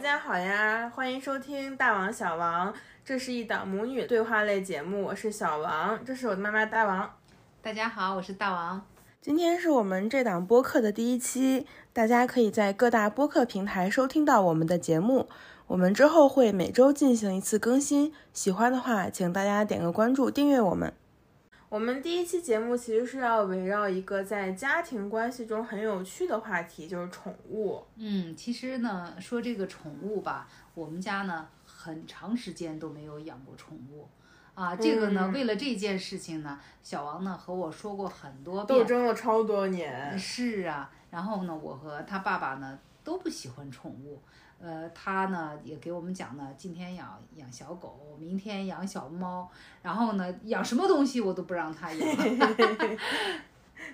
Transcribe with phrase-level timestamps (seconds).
[0.00, 2.72] 家好呀，欢迎收听《大王小王》，
[3.04, 7.10] 这是一档母女对话类节目，我是小王，这是我的妈妈大王。
[7.60, 8.80] 大家好，我是大王。
[9.20, 15.28] 今天是我们这档播客的第一期，大家可以在各大播客平台收听到我们的节目。
[15.66, 20.94] 我们之后会每周进行一次更新，喜欢的话，请大家点个关注，订阅我们。
[21.70, 27.80] 我们第一期节目其实是要围绕一个在家庭关系中很有趣的话题，就是宠物。
[27.94, 34.08] 嗯，其实呢，说这个宠物吧，我们家呢很长时间都没有养过宠物，
[34.54, 40.18] 啊，这个呢，为了这件事情呢，小王呢和我说过很多遍，斗争了超多年。
[40.18, 44.20] 是啊，然后呢，我和他爸爸呢都不喜欢宠物。
[44.60, 49.50] 呃，他呢也给我们讲呢，今天养养小狗，明天养小猫，
[49.82, 52.16] 然后呢养什么东西我都不让他养。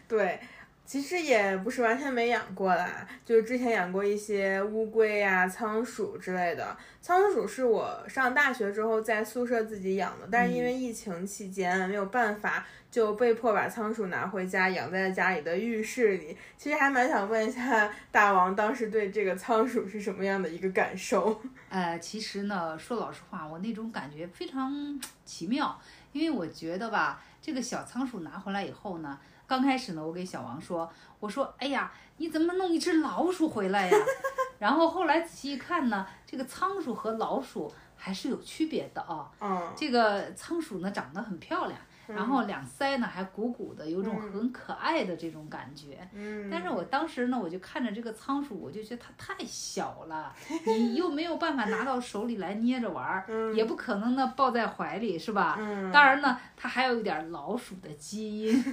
[0.09, 0.41] 对。
[0.87, 6.77] 其实也不是完全没养过啦，就是之前养过一些乌龟呀、仓鼠之类的。
[7.03, 16.37] 仓鼠是我上大学之后在宿舍自己养的，但是因为疫情期间没有办法，就被迫把仓鼠拿回家养在家里的浴室里。
[16.57, 21.41] 其实还蛮想问一下大王，当时对这个仓鼠是什么样的一个感受？
[21.69, 25.77] 呃，其实呢，说老实话，我那种感觉非常奇妙，
[26.13, 29.19] 因为我觉得吧，这个小仓鼠拿回来以后呢。
[29.47, 33.97] 刚开始呢，我给小王说：“我说，哎呀，你怎么弄一只老鼠回来呀？”
[34.59, 39.31] 然后后来仔细一看呢，这个仓鼠和老鼠还是有区别的啊。
[39.41, 41.79] 嗯，这个仓鼠呢长得很漂亮。
[42.09, 45.99] 然后两腮呢还鼓鼓的，有种很可爱的这种感觉。
[46.13, 46.49] 嗯。
[46.51, 50.35] 但是我当时呢，我就看着这个仓鼠，我就觉得它太小了，
[50.67, 55.57] 你又没有办法拿到手里来捏着玩儿， 也不可能呢抱在怀里，是吧？
[55.59, 55.91] 嗯。
[55.93, 58.65] 当然呢，它还有一点老鼠的基因，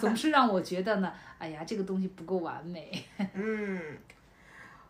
[0.00, 3.04] 总是让我觉得呢，哎呀，这个东西不够完美。
[3.34, 3.80] 嗯。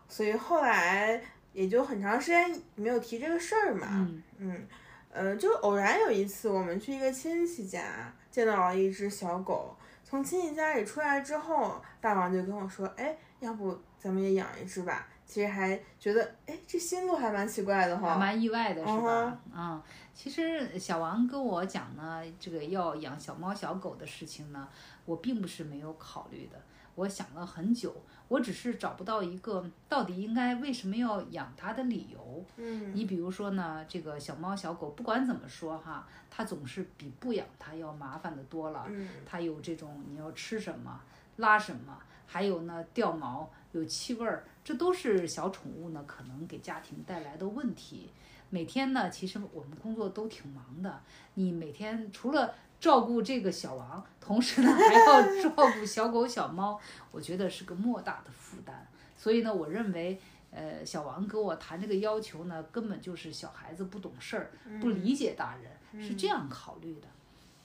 [0.07, 1.21] 所以后来
[1.53, 3.87] 也就很长时间没有提这个事儿嘛。
[3.89, 4.23] 嗯。
[4.39, 4.67] 嗯。
[5.11, 9.75] 呃，就偶然有一次，我们去一个亲戚家，见到了一只小狗。
[10.03, 19.39] 从亲戚家里出来之后，大王就跟我说：“哎，要不咱们也养一只吧？”其实还觉得，哎，这心路还蛮奇怪的哈，蛮意外的是吧？
[19.53, 19.81] 嗯，
[20.13, 24.67] 其实小王跟我讲呢，这个要养小猫小狗的事情呢，
[25.05, 26.61] 我并不是没有考虑的。
[26.95, 27.95] 我想了很久，
[28.31, 32.45] 我只是找不到一个到底应该为什么要养它的理由。
[32.55, 38.85] 嗯，你比如说呢，这个小猫小狗不管怎么说哈，它总是比不养它要麻烦的多了。
[38.87, 41.01] 嗯，它有这种你要吃什么
[41.35, 48.11] 拉什么，还有呢掉毛有气味儿，这都是小宠物呢可能给家庭带来的问题。
[48.49, 51.01] 每天呢，其实我们工作都挺忙的，
[51.33, 56.77] 你每天除了照顾这个小王，同时呢还要照顾小狗小猫，
[57.11, 58.87] 我觉得是个莫大的负担。
[59.15, 60.19] 所以呢，我认为，
[60.49, 67.07] 呃，小王跟我谈这个要求呢，根本就是小孩子不懂事儿，不理解大人，是这样考虑的。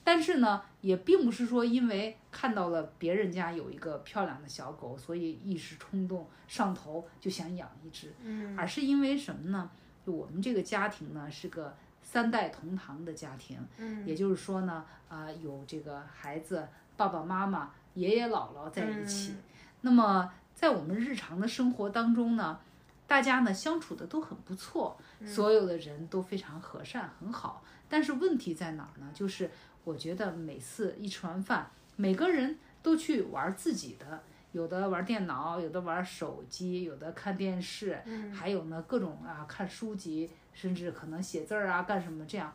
[0.03, 8.13] 但是呢，也并不是说因为看到了别人家有一个漂亮的小狗，所以一时冲动上头就想养一只，
[8.55, 9.67] 而是因为什么呢？
[10.05, 11.75] 就我们这个家庭呢，是个。
[12.09, 19.35] 三代同堂的家庭，嗯，也就是说呢，啊，有这个孩子、爸爸妈妈、爷爷姥姥在一起。
[19.81, 22.57] 那么在我们日常的生活当中呢，
[23.05, 27.61] 大家呢相处的都很不错，所有的人都非常和善很好。
[27.89, 29.11] 但是问题在哪儿呢？
[29.13, 29.51] 就是
[29.83, 34.23] 我觉得每次一吃完饭，每个人都去玩自己的。
[34.53, 38.01] 有的玩电脑，有的玩手机，有的看电视，
[38.33, 42.51] 还有呢各种啊看书籍，甚至可能写字儿啊干什么这样，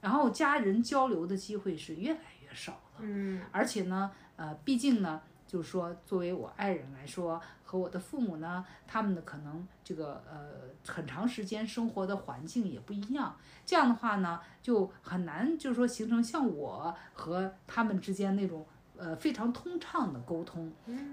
[0.00, 3.00] 然后家人交流的机会是越来越少了。
[3.00, 13.34] 嗯，而且呢，呃，毕竟呢，就是说作为我爱人来说，和我的父母呢，他们的可能这个呃很长时间生活的环境也不一样，
[13.66, 18.64] 这样的话呢，就很难就是说形成像我和他们之间那种。
[19.02, 20.70] 呃，非常通畅的沟通，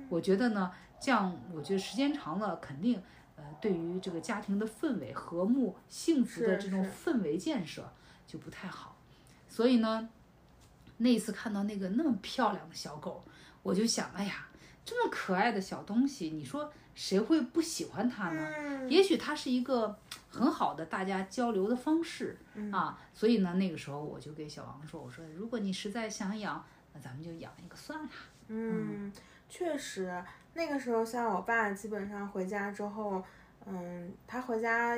[0.10, 0.70] 我觉得呢，
[1.00, 3.02] 这样我觉得时间长了，肯定
[3.38, 7.90] 呃，对于这个家庭的氛围、和睦、幸福的这种氛围建设
[8.28, 8.98] 就不太好。
[9.48, 10.10] 所以呢，
[10.98, 13.24] 那一次看到那个那么漂亮的小狗，
[13.64, 14.50] 我就想，哎呀，
[14.84, 18.88] 这么可爱的小东西，你说谁会不喜欢它呢？
[18.90, 19.98] 也许它是一个
[20.30, 22.38] 很好的大家交流的方式
[22.74, 23.00] 啊。
[23.14, 26.64] 所以呢，那个时候我就给小王说，我说，如果你实在想养。
[26.94, 28.10] 那咱们就养一个算了。
[28.48, 29.12] 嗯，
[29.48, 30.24] 确实，
[30.58, 33.24] 那个时候像我爸基本上回家之后，
[33.68, 34.98] 嗯，他回家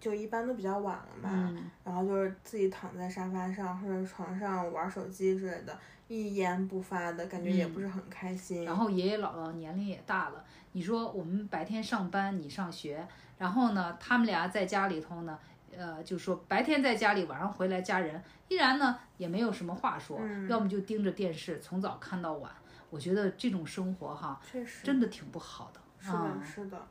[0.00, 5.78] 就一般都比较晚了嘛，嗯然后就是自己躺在沙发上或者床上玩手机之类的，
[6.08, 8.64] 一言不发的感觉也不是很开心。
[8.64, 10.42] 嗯然后爷爷姥姥年龄也大了，
[10.72, 13.06] 你说我们白天上班，你上学，
[13.36, 15.38] 然后呢，他们俩在家里头呢，
[15.76, 22.50] 呃，就说白天在家里，晚上回来家人依然呢也没有什么话说，嗯要么就盯着电视从早看到晚。
[22.94, 25.80] 我觉得这种生活哈，确实真的挺不好的。
[26.00, 26.86] 是的，啊是的，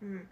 [0.00, 0.26] 嗯，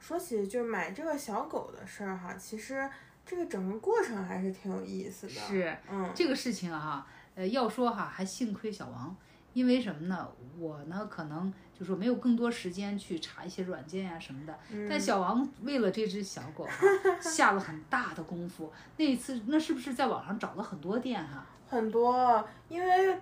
[0.00, 2.90] 说起就是买这个小狗的事儿哈，其实
[3.24, 5.32] 这个整个过程还是挺有意思的。
[5.32, 9.14] 是嗯，这个事情啊哈，呃，要说哈，还幸亏小王，
[9.52, 10.28] 因为什么呢？
[10.58, 16.86] 我呢可能就说没有更多时间去查一些软件呀、什么的，嗯但小王为了这只小狗哈，
[17.20, 18.72] 下了很大的功夫。
[18.96, 21.44] 那一次，那是不是在网上找了很多店哈？
[21.68, 23.20] 很多，因为呃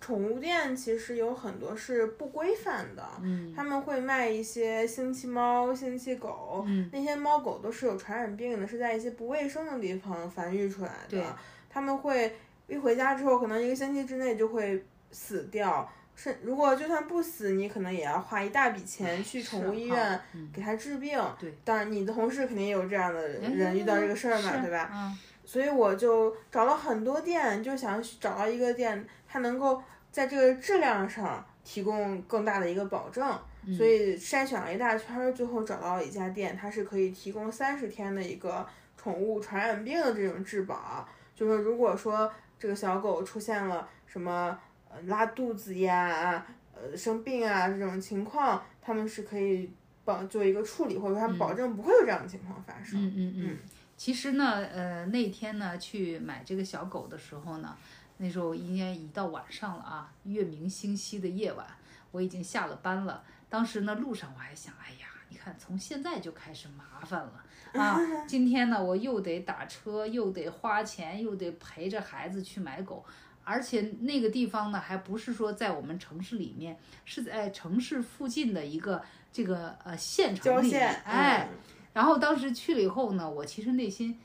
[0.00, 11.36] 宠物店其实有很多是不规范的，嗯他们会卖一些星期猫、星期狗，嗯那些猫狗都是有传染病的，是在一些不卫生的地方繁育出来对的。
[11.70, 12.36] 他们会
[12.66, 15.90] 一回家之后，可能一个星期之内就会死掉。
[16.14, 21.20] 是，如果就算不死，你可能也要花一大笔钱去宠物医院嗯给它治病。
[21.38, 24.90] 对，当然你的同事肯定也有这样的哎人遇到这个事儿嘛，是对吧？
[24.92, 25.18] 嗯
[25.48, 33.38] 所以我就找了很多店，就想找到一个店，它能够在这个质量上提供更大的一个保证。
[33.66, 38.66] 嗯所以筛选了一大圈儿，最后找到了一家店，它是可以提供三十天的一个
[38.96, 41.06] 宠物传染病的这种质保。
[41.34, 44.58] 就是如果说这个小狗出现了什么
[44.88, 49.70] 呃拉肚子呀、呃生病啊这种情况，他们是可以
[50.02, 52.98] 帮做一个处理，或者说他们保证不会有这样的情况发生。
[53.04, 53.58] 嗯嗯嗯。
[53.98, 57.76] 其实呢，呃，那天呢去买这个小狗的时候呢，
[58.18, 61.66] 那时候应该已到晚上了啊，月明星稀的夜晚，
[62.10, 63.24] 我已经下了班了。
[63.48, 67.42] 当时呢，路上我还想，哎呀，你看从现在就开始麻烦了
[67.80, 67.98] 啊！
[68.26, 73.04] 今天呢，我又得打车，又得花钱，又得陪着孩子去买狗。
[73.44, 81.58] 而且那个地方呢，还不是说在我们城市里面，是在城市附近的一个这个呃县城里面，哎，嗯
[81.94, 84.20] 然后当时去了以后呢，我其实内心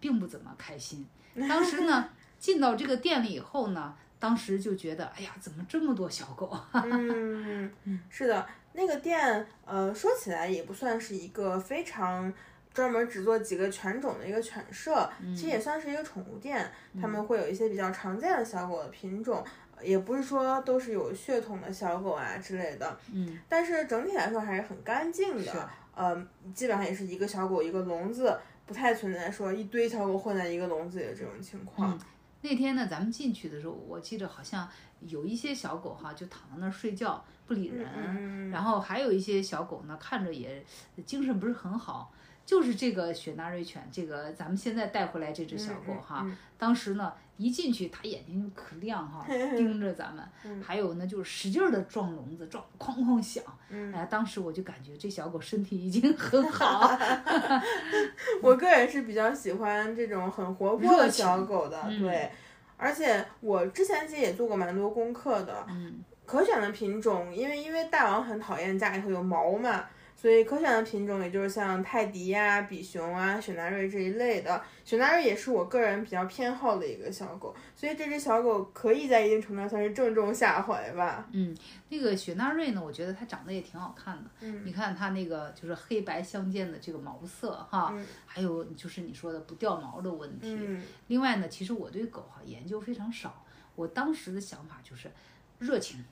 [0.00, 1.06] 并不怎么开心。
[1.48, 2.08] 当时呢，
[2.42, 6.58] 进到这个店里以后呢，当时就觉得，哎呀，怎么这么多小狗？
[6.74, 7.70] 嗯，
[8.10, 12.32] 是的，那个店，呃，说起来也不算是一个非常
[12.74, 16.68] 专门只做几个犬种的一个犬舍，其实也算是一个宠物店。
[17.00, 19.44] 他们会有一些比较常见的小狗的品种，
[19.80, 25.70] 也不是说都是有血统的小狗啊之类的，嗯，但是整体来说还是很干净的。
[25.94, 28.36] 呃，基本上也是一个小狗一个笼子，
[28.66, 31.96] 不太存在说一堆小狗混在一个笼子里的这种情况。
[32.42, 34.68] 那天呢，咱们进去的时候，我记得好像
[35.00, 40.64] 有一些小狗哈，就躺在那儿睡觉不理人，嗯然后还有一些小狗呢，看着也
[41.06, 42.12] 精神不是很好。
[42.44, 46.36] 就是这个雪纳瑞犬，这个咱们现在带回来这只小狗哈，嗯。
[46.58, 49.24] 当时呢一进去，它眼睛就可亮哈，
[49.56, 50.24] 盯着咱们。
[50.44, 53.42] 嗯还有呢，就是使劲的撞笼子，撞哐哐响。
[53.70, 56.96] 嗯哎，当时我就感觉这小狗身体已经很好。
[58.42, 62.30] 我个人是比较喜欢这种很活泼的小狗的，嗯对。
[62.76, 69.84] 而且我之前其实也做过蛮多功课的，嗯可选的品种，因为因为大王很讨厌家里头有毛嘛，
[70.22, 74.62] 所以可选的品种也就是像泰迪呀、比熊啊、雪纳瑞这一类的。
[74.84, 81.28] 雪纳瑞也是我个人比较偏好的一个小狗，所以这只小狗可以在一定程度上算是正中下怀吧。
[81.32, 81.52] 嗯，
[81.88, 84.30] 那个雪纳瑞呢，我觉得它长得也挺好看的。
[84.42, 90.56] 嗯你看它那个就是黑白相间的这个毛色哈，嗯还有就是你说的不掉毛的问题。
[90.56, 95.10] 嗯另外呢，其实我对狗哈研究非常少，我当时的想法就是
[95.58, 96.04] 热情、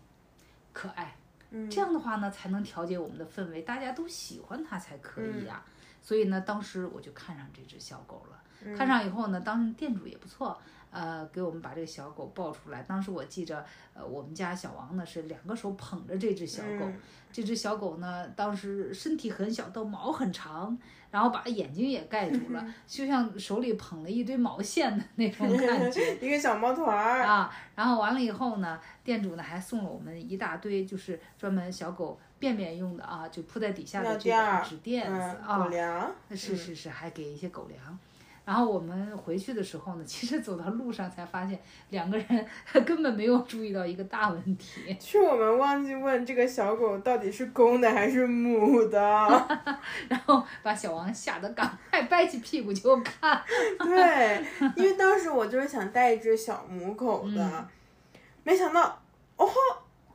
[0.72, 1.14] 可爱，
[1.50, 5.46] 嗯，这样的话呢才能调节我们的氛围，大家都喜欢它才可以嗯。
[5.46, 5.62] 呀、
[6.00, 8.42] 所以呢，当时我就看上这只小狗了。
[8.64, 8.76] 嗯。
[8.76, 12.82] 看上以后呢，当时店主也不错，呃，给我们把这个小狗抱出来。
[12.82, 17.00] 当时我记着，呃，我们家小王呢是两个手捧着这只小狗，嗯
[17.32, 20.76] 这只小狗呢，当时身体很小，到毛很长，
[21.12, 26.16] 然后把眼睛也盖住了，就像手里捧了一堆毛线的那种感觉。
[26.20, 37.96] 一个小毛团儿，啊，然后完了以后呢，店主呢还送了我们一大堆，就是专门小狗便便用的啊，就铺在底下的这个纸垫子嗯，啊狗，粮，是是是，还给一些狗粮。
[38.44, 41.58] 然后我们回去的时候呢， 其实走到路上才发现，
[41.90, 42.46] 两个人
[42.84, 44.96] 根本没有注意到一个大问题。
[45.00, 49.00] 是我们忘记问这个小狗到底是公的还是母的。
[50.08, 53.42] 然后把小王吓得赶快掰起屁股就看。
[53.78, 54.44] 对，
[54.76, 57.66] 因为当时我就是想带一只小母狗的，嗯
[58.42, 59.00] 没想到，
[59.36, 59.52] 哦吼，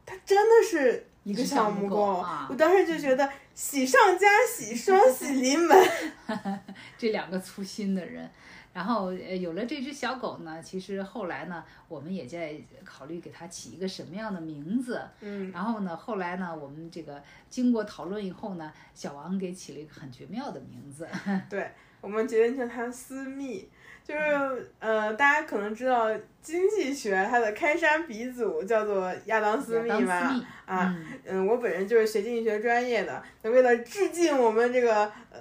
[0.06, 5.90] 它真的是一个小母狗啊我当时就觉得喜上加喜，双喜临门。
[7.00, 8.30] 这两个粗心的人。
[8.74, 15.02] 然后呃，有了这只小狗呢，其实后来呢，我们也在考虑给它起一个什么样的名字。
[15.22, 21.08] 嗯，然后呢，后来呢，我们这个经过讨论以后呢，小王给起了一个很绝妙的名字。
[21.50, 21.72] 对，
[22.02, 23.70] 我们决定叫它私密。
[24.08, 26.08] 就是呃，大家可能知道
[26.42, 30.96] 经济学它的开山鼻祖叫做亚当斯密嘛，啊，
[31.26, 35.40] 嗯，我本人就是学经济学专业的，那为了致敬我们这个呃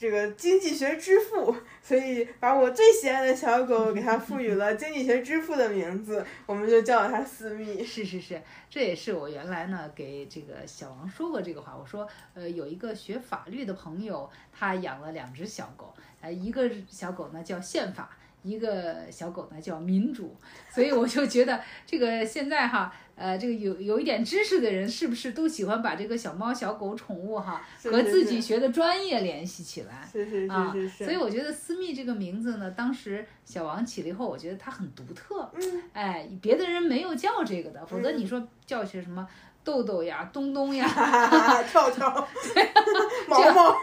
[0.00, 7.84] 这个经济学之父，所以把我最喜爱的小狗给它赋予了经济学之父的名字，我们就叫它私密。
[7.84, 8.40] 是是是，
[8.70, 15.94] 这也是我原来呢给这个小王说过这个话，我说呃有一个学法律的朋友，他养了两只小狗。
[16.22, 20.34] 呃，一个小狗呢叫宪法，一个小狗呢叫民主，
[20.70, 30.08] 所以我就觉得这个现在哈，呃，这个有有一点知识的人是不是都喜欢把这个小猫小狗宠物哈和自己学的专业联系起来？
[30.10, 31.04] 是是啊，是是。
[31.04, 35.50] 所以我觉得私密这个名字呢，当时小王起了以后，我觉得它很独特。
[35.54, 35.82] 嗯。
[35.92, 39.28] 哎，别的人没有叫这个的，否则你说叫些什么？
[39.62, 40.88] 豆豆呀，东东呀
[41.70, 42.08] 跳跳，
[43.28, 43.76] 毛毛，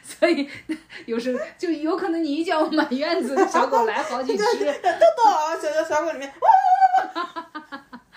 [0.00, 0.48] 所以
[1.06, 6.32] 有时就有可能你一叫满院子小狗来好几只，豆豆小小小狗里面，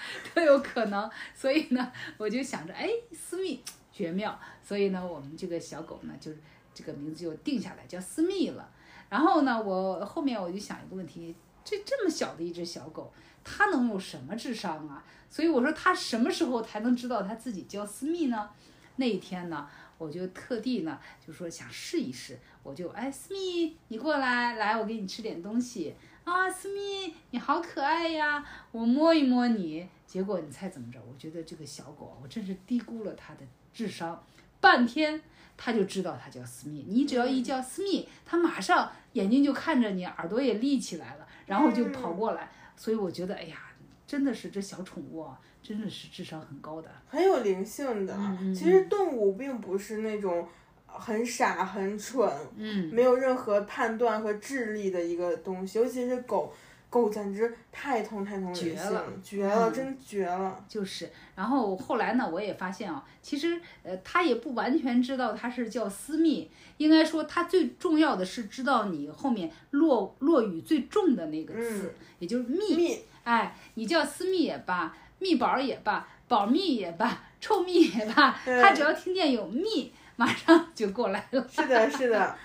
[0.34, 1.10] 都有可能。
[1.36, 4.40] 所以呢，我就想着，哎，私密绝妙。
[4.64, 6.40] 所以呢，我们这个小狗呢，就是
[6.74, 8.70] 这个名字就定下来叫私密了。
[9.10, 15.04] 然后呢，我后面我就想一个问题，这这么小的一只小狗，它能有什么智商啊？
[15.30, 18.50] 所以我说它什么时候才能知道它自己叫私密呢？
[18.98, 19.68] 那一天呢，
[19.98, 29.88] 我就特地呢就说想试一试，我就哎私密你过来，来我给你吃点东西啊，私密你好可爱呀，我摸一摸你。
[30.06, 31.00] 结果你猜怎么着？
[31.10, 33.42] 我觉得这个小狗，我真是低估了它的
[33.74, 34.24] 智商，
[34.60, 35.22] 半天
[35.58, 36.86] 它就知道它叫私密。
[36.88, 42.50] 你只要一叫私密，它马上眼睛就看着你，耳朵也立起来了，然后就跑过来。
[42.76, 43.68] 所以我觉得哎呀。
[44.08, 48.14] 真的是这小宠物啊，真的是智商很高的，很有灵性的。
[48.54, 50.46] 其实动物并不是那种
[50.94, 55.80] 很傻很蠢，嗯，没有任何判断和智力的一个东西。
[55.80, 56.54] 尤其是狗，
[56.90, 60.64] 狗简直太通太通人性了，绝了，真绝了。
[60.68, 73.00] 就是，然后后来呢，我也发现啊，其实呃，它也不完全知道它是叫私密，应该说它最重要的是知道你后面落落雨最重的那个字，也就是密。
[73.24, 81.48] 哎，你叫私密也罢，密宝也罢，保密也罢，臭密也罢，它只要听见有蜜，马上就过来了。
[81.50, 82.38] 是的，是的。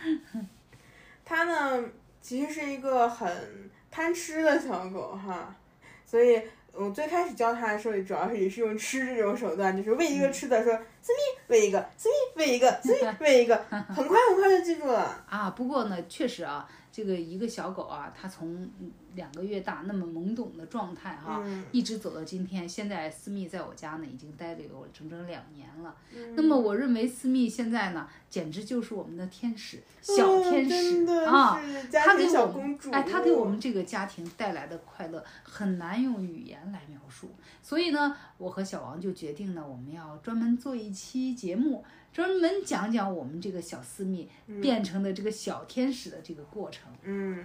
[1.26, 1.84] 它呢，
[2.22, 3.28] 其实是一个很
[3.90, 5.54] 贪吃的小狗哈，
[6.06, 6.40] 所以
[6.72, 11.18] 我最开始教它的时候，主要是也是用吃这种手段，就是喂一个吃的，说思密
[11.48, 15.22] 喂一个，思密喂一个，思密喂一个， 很快很快就记住了。
[15.28, 16.66] 啊，不过呢，确实啊，
[16.96, 18.66] 这个一个小狗啊，它从。
[19.16, 22.68] 两个月大，那么懵懂的状态哈，一直走到今天。
[22.68, 25.96] 现在思密在我家呢，已经待了有整整两年了。
[26.34, 31.58] 那么我认为思密现在呢，简直就是我们的天使，小天使啊！
[31.90, 37.30] 他给我们，哎，他给我们这个家庭带来的快乐，很难用语言来描述。
[37.62, 41.82] 所以呢，我和小王就决定呢，我们要专门做一期节目，
[42.16, 44.26] 专门讲讲我们这个小私密
[44.62, 46.90] 变成的这个小天使的这个过程。
[47.02, 47.44] 嗯。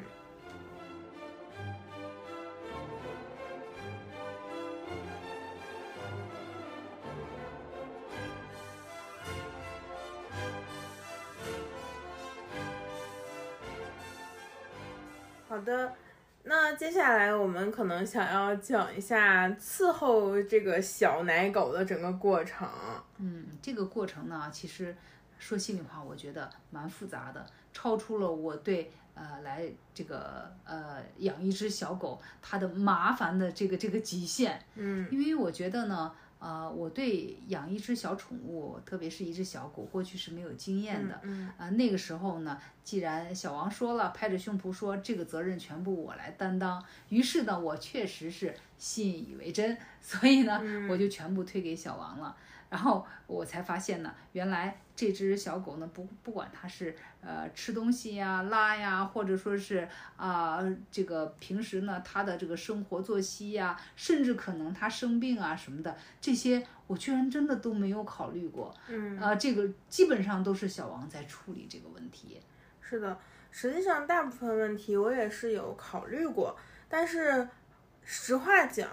[15.49, 15.93] 好的，
[16.43, 22.67] 那接下来我们可能想要讲一下伺候这个小奶狗的整个过程。
[23.17, 24.95] 嗯，这个过程呢，其实
[25.37, 34.59] 说心里话，我觉得蛮复杂的，超出了我对呃来这个呃养一只小狗它的麻烦的这个这个极限。
[34.75, 36.11] 嗯，因为我觉得呢。
[36.41, 41.19] 呃，我对养一只小宠物，特别是一只小狗，过去是没有经验的。
[41.21, 52.35] 嗯，啊，那个时候呢，既然小王说了，拍着胸脯说这个责任全部我来担当，于是呢，我确实是信以为真， 所以呢，我就全部推给小王了。
[52.71, 59.85] 然后我才发现呢，原来这只小狗呢，不不管它是呃吃东西呀、拉呀，或者说是
[60.15, 60.59] 啊
[60.89, 68.73] 这个平时呢它的这个生活作息呀，甚至可能它生病啊什么的，这些我居然真的都没有考虑过。
[68.87, 72.39] 嗯啊，这个基本上都是小王在处理这个问题。
[72.79, 73.19] 是的，
[73.51, 76.55] 实际上大部分问题我也是有考虑过，
[76.87, 77.49] 但是
[78.01, 78.87] 实话讲，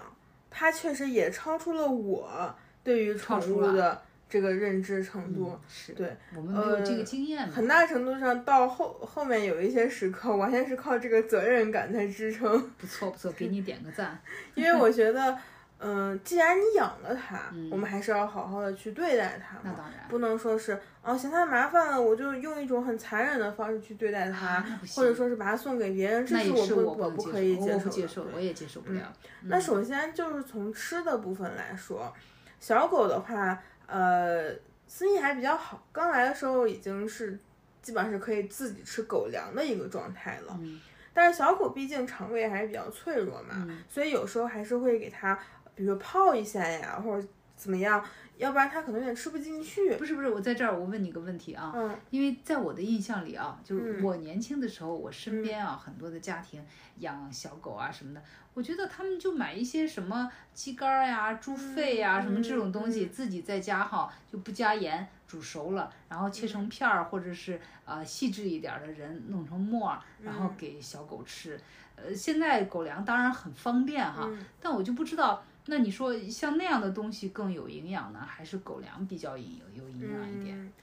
[0.49, 2.53] 它确实也超出了我。
[2.83, 5.51] 对于宠物的这个认知程度。
[5.53, 7.53] 嗯是对，我们没有这个呃经验嘛。
[7.53, 12.59] 很大程度上到后后面有一些时刻，完全是靠这个责任感在支撑。
[12.77, 14.19] 不错不错，给你点个赞。
[14.55, 15.37] 因为我觉得，
[15.79, 24.63] 嗯、既然你养了它，嗯我们还是要好好的去对待它嘛，那当然，不能说是哦嫌它麻烦了，我就用一种很残忍的方式去对待它，
[24.95, 28.31] 或者说是把它送给别人，这是我不我不可以受，我不接受，受的。
[28.35, 29.01] 我也接受不了。
[29.43, 32.13] 那首先就是从吃的部分来说，
[32.59, 34.53] 小狗的话，呃，
[34.87, 37.39] 思意还比较好，刚来的时候已经是
[37.81, 40.57] 基本上是可以自己吃狗粮的一个状态了。
[40.61, 40.79] 嗯
[41.11, 45.37] 但是小狗毕竟肠胃还是比较脆弱嘛，嗯所以有时候还是会给它，
[45.75, 48.01] 比如说泡一下呀，或者怎么样，
[48.37, 49.95] 要不然它可能有点吃不进去。
[49.95, 56.63] 不是不是，我在这儿我问你个问题啊，嗯因为在我的印象里啊，就是嗯我年轻的时候，我身边啊很多的家庭
[56.99, 58.21] 养小狗啊什么的，
[58.59, 71.57] 我觉得他们就买一些什么鸡肝儿呀、猪肺呀、嗯什么这种东西，嗯自己在家哈就不加盐煮熟了，然后切成片儿，或者是呃细致一点儿的人弄成沫儿，然后嗯给小狗吃。
[71.95, 75.41] 呃，现在狗粮当然很方便哈，嗯但我就不知道。
[75.67, 80.57] 那你说像那样的东西更有营养呢，还是狗粮比较营有有营养一点？
[80.59, 80.73] 嗯，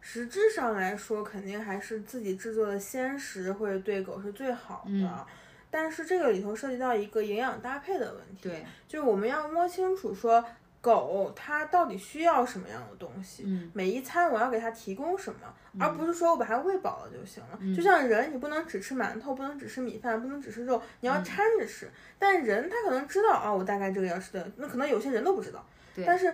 [0.00, 4.90] 实质上来说，肯定还是自己制作的鲜食会对狗是最好的。
[4.90, 5.26] 嗯
[5.70, 10.44] 但是这个里头涉及到一个营养搭配的问题，对，就是我们要摸清楚说
[10.80, 17.58] 狗它到底需要什么样的东西，嗯每一餐我要给它提供什么，而不是说我把它喂饱了就行了。
[17.60, 21.90] 嗯就像人，你不能只吃馒头，不能只吃米饭，不能只吃肉，你嗯要掺着吃。
[22.18, 25.64] 但人他可能知道啊、我大概这个要吃的，那可能有些人都不知道。
[25.94, 26.32] 对但是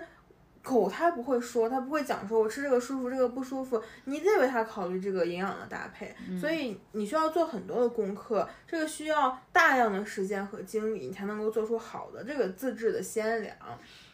[0.62, 6.14] 狗它不会说，它不会讲说我吃这个舒服，这个不舒服，你得为它考虑这个营养的搭配。
[6.28, 13.57] 嗯所以你需要做很多的功课，这个需要大量的时间和精力，你才能够做出好的这个自制的鲜粮。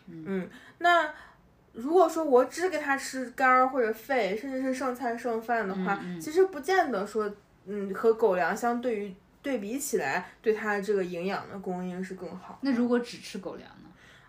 [0.07, 1.13] 嗯，那
[1.75, 7.31] 如果说我只给它吃肝儿或者肺，甚至是剩菜剩饭的话，其实不见得说，
[7.67, 12.59] 嗯，和狗粮相对于对比起来，对它这个营养的供应是更好。
[12.63, 13.88] 那如果只吃狗粮呢？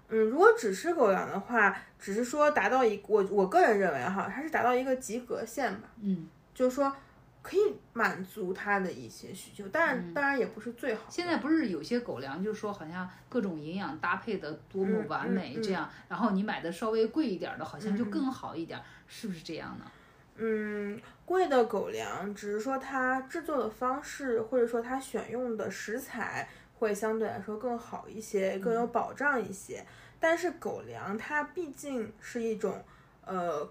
[0.09, 6.91] 嗯，如果只吃狗粮的话，只是说达到一我我个人认为哈，它是达到一个及格线吧，嗯，就是说
[7.41, 7.59] 可以
[7.93, 11.03] 满足它的一些需求，但当然也不是最好。
[11.07, 19.85] 嗯现在不是有些狗粮，就是说好像各种营养搭配的多么嗯完美嗯嗯这样，然后你买的稍微贵一点的，好像就更好一点，是不是这样呢？
[20.41, 26.47] 嗯，贵的狗粮只是说它制作的方式，或者说它选用的食材
[26.79, 29.85] 会相对来说更好一些，更有保障一些。
[30.19, 32.83] 但是狗粮它毕竟是一种
[33.25, 33.69] 呃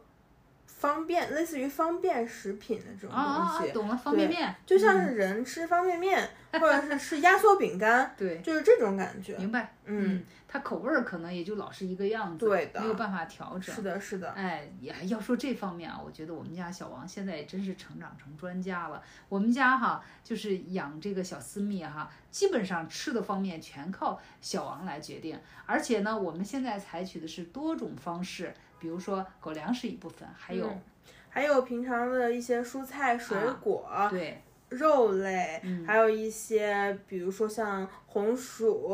[0.67, 3.19] 方便，类似于方便食品的这种东
[3.61, 9.37] 西，，啊懂了，方便面，就像是人吃方便面， 或者是吃压缩饼干，对，就是这种感觉。
[9.37, 13.75] 明白，嗯，它口味儿可能也就老是一个样子，对的没有办法调整。
[13.75, 14.31] 是的，是的。
[14.31, 19.03] 哎，也要说这方面啊，我觉得我们家小王现在也真是成长成专家了。
[19.29, 25.39] 我们家哈，就是养这个小私密哈，基本上吃的方面全靠小王来决定。
[25.67, 30.81] 而且呢，我们现在采取的是多种方式，比如说狗粮是一部分，还有、嗯
[31.31, 38.91] 还有平常的一些蔬菜、水果，对肉类，嗯还有一些，比如说像红薯、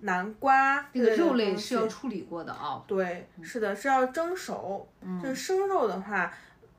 [0.00, 2.82] 南瓜嗯这个肉类是要处理过的啊。
[2.86, 4.88] 对，是的，是要蒸熟。
[5.00, 6.32] 嗯就是生肉的话，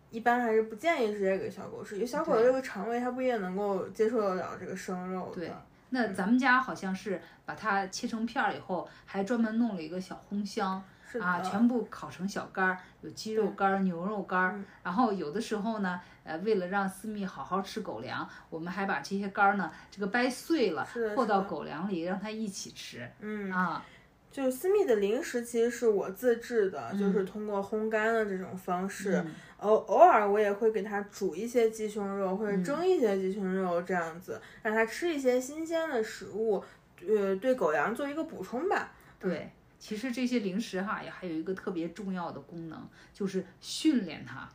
[0.09, 5.51] 一般还是不建议直接给小狗吃，因为小狗的这个肠胃它不一定能够接受得了这个生肉对。
[5.89, 10.83] 那咱们家好像是把它切成片儿以后，还专门弄了一个小烘箱。
[11.19, 14.65] 啊，全部烤成小干儿，有鸡肉干儿、牛肉干儿嗯。
[14.83, 23.09] 然后有的时候呢，呃，为了让思密好好吃狗粮，我们还把这些干儿呢，这个掰碎了和到狗粮里，让它一起吃。
[23.19, 23.85] 嗯，啊，
[24.31, 29.17] 就是私密的零食其实是我自制的，就是通过烘干的这种方式。
[29.17, 36.61] 嗯偶偶尔我也会给它煮一些鸡胸肉或者嗯蒸一些鸡胸肉，这样子、让它吃一些新鲜的食物，
[37.07, 38.91] 呃，对狗粮做一个补充吧。
[39.17, 39.49] 对。
[39.83, 44.47] 其实这些零食哈，也还有一个特别重要的功能，就是训练它。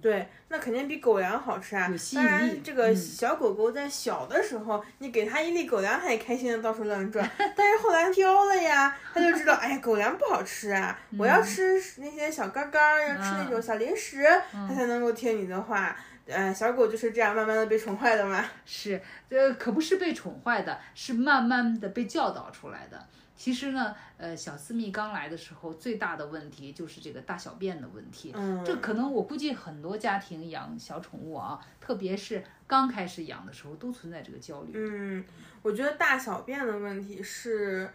[0.00, 7.28] 对，那肯定比狗粮好吃啊当然，这个嗯小狗狗在小的时候，你给它一粒狗粮，它也开心的到处乱转。
[7.56, 10.96] 但是后来挑了呀，它就知道，哎呀，狗粮不好吃啊！
[11.18, 15.96] 我嗯要吃那些小干干儿，要吃那种小零食，嗯它才能够听你的话。
[16.26, 18.44] 呃，小狗就是这样慢慢的被宠坏的嘛。
[18.64, 23.04] 是，呃，可不是被宠坏的，是慢慢的被教导出来的。
[23.36, 28.32] 其实呢，呃，小私密刚来的时候，最大的问题就是这个大小便的问题。
[28.34, 34.72] 嗯，这可能我估计很多家庭养小宠物啊，特别是刚开始养的时候，都存在这个焦虑。
[34.74, 35.24] 嗯，
[35.62, 37.90] 我觉得大小便的问题是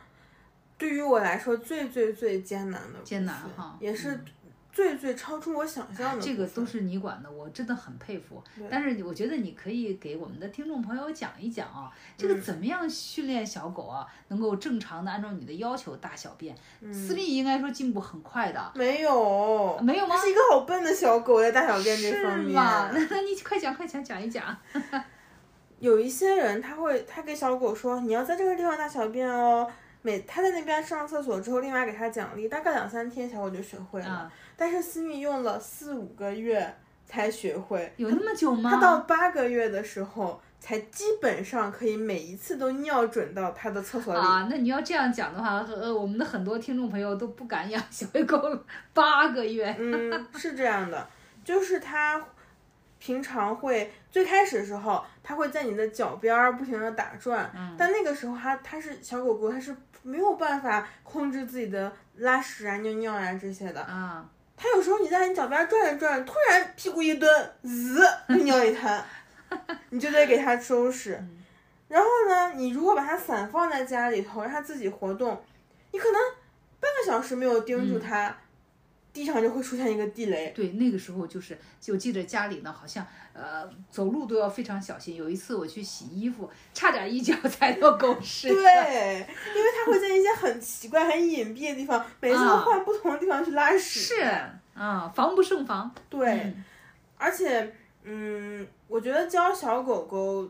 [0.77, 4.25] 对于我来说最最最艰难的部艰难哈也是嗯
[4.71, 6.21] 最最超出我想象的。
[6.21, 8.41] 这个都是你管的，我真的很佩服。
[8.69, 16.55] 但是我觉得你可以给我们的听众朋友讲一讲啊，这个嗯怎么样训练小狗啊，能够正常的按照你的要求大小便。
[16.79, 20.21] 嗯思密应该说进步很快的，没有，没有吗它？
[20.21, 22.47] 是一个好笨的小狗，在大小便这方面。
[22.47, 22.89] 是吗？
[22.93, 24.57] 那那你快讲快讲讲一讲。
[25.79, 29.67] 有一些人他会，他给小狗说你要在这个地方大小便哦。
[30.01, 34.07] 每他在那边上厕所之后，立马给他奖励，大概两三天小狗就学会了。
[34.07, 38.71] 啊，但是思密用了四五个月才学会，有那么久吗？
[38.71, 44.19] 他到八个月的时候才基本上可以每一次都尿准到他的厕所里。
[44.19, 48.59] 啊，那你要这样讲的话，呃，我们的很多听众朋友都不敢养小狗
[48.93, 49.75] 八个月。
[49.77, 51.07] 嗯，是这样的，
[51.43, 52.23] 就是它
[52.99, 63.81] 平常会最开始的时候，它会在你的脚边儿不停的打转，嗯但那个时候它它是小狗狗，它是没有办法控制自己的拉屎啊、尿尿啊这些的。
[63.81, 64.25] 啊，
[64.57, 69.03] 他有时候你在你脚边转着转着，突然屁股一蹲，滋，就尿一滩，
[69.89, 71.15] 你就得给他收拾。
[71.15, 71.37] 嗯
[71.91, 75.43] 然后呢，你如果把它散放在家里头，让它自己活动，
[75.91, 76.21] 你可能
[76.79, 78.37] 半个小时没有盯住嗯它，
[79.13, 80.51] 地上就会出现一个地雷。
[80.55, 85.15] 对，那个时候就是，就记得家里呢，好像呃走路都要非常小心。
[85.15, 88.47] 有一次我去洗衣服，差点一脚踩到狗屎。
[88.47, 93.99] 对，因为它会在一些很奇怪、很隐蔽的地方，每次都啊换不同的地方去拉屎。
[93.99, 94.21] 是
[94.73, 95.93] 啊，防不胜防。
[96.09, 96.63] 对，嗯
[97.17, 100.49] 而且，嗯，我觉得教小狗狗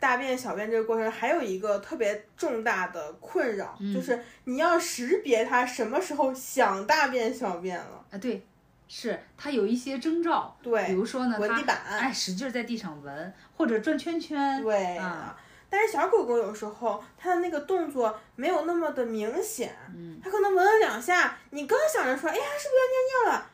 [0.00, 8.04] 大便、小便这个过程，还有一个特别重大的困扰，嗯就是你要识别它什么时候想大便、小便了。
[8.10, 8.44] 啊，对，
[8.88, 14.62] 是它有一些征兆，对比，如说呢，它闻地板哎使劲儿在地上闻，或者转圈圈。
[14.62, 15.36] 对啊
[15.72, 23.46] 但是小狗狗有时候它的那个动作没有那么的明显，嗯，它可能闻了两下，你刚想着说，哎呀，是不是要尿尿了？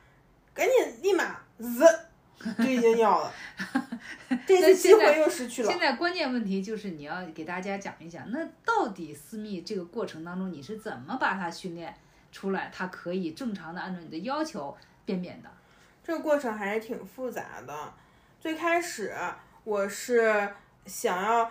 [0.54, 1.84] 赶紧立马滋
[2.56, 3.30] 就已经尿了，
[4.46, 5.78] 这次机会又失去了现。
[5.78, 11.94] 在关键问题就是你要给大家讲一讲，那到底私密这个过程当中你是怎么把它训练
[12.32, 15.50] 出来，它可以正常的按照你的要求便便的？
[16.02, 17.94] 这个过程还是挺复杂的。
[18.40, 19.12] 最开始
[19.64, 20.48] 我是
[20.84, 21.50] 想要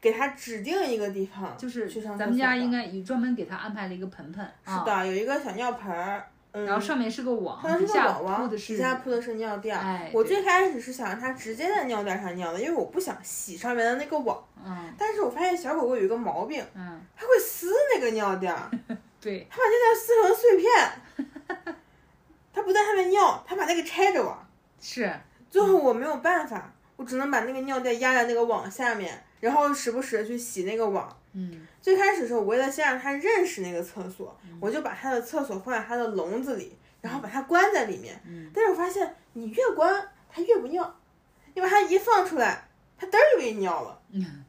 [0.00, 9.78] 给它指定一个地方，就是去上咱们家应该有专门给它安排了一个盆盆，啊，是的，有一个小尿盆儿，嗯，然后上面是个网，上面是个底下网网，底铺的是下铺的是尿垫。
[9.78, 14.42] 哎我最开始是想让它直接在尿垫上尿的，因为我不想洗上面的那个网。
[14.64, 18.70] 嗯但是我发现小狗狗有一个毛病，嗯，它会撕那个尿垫儿，
[19.20, 21.76] 对，它把尿垫撕成碎片。
[22.52, 24.36] 它不在上面尿，它把那个拆着玩。
[24.80, 25.10] 是，
[25.48, 31.16] 最后我没有办法，我只能把那个尿垫压在那个网下面，然后时不时的去洗那个网。
[31.32, 38.20] 嗯最开始的时候，我为了先让它认识那个厕所，我就把它的厕所放在它的笼子里，然后把它关在里面。
[38.26, 40.94] 嗯但是我发现你越关它越不尿，
[41.54, 44.44] 你把它一放出来，它嘚儿就给你尿了，嗯，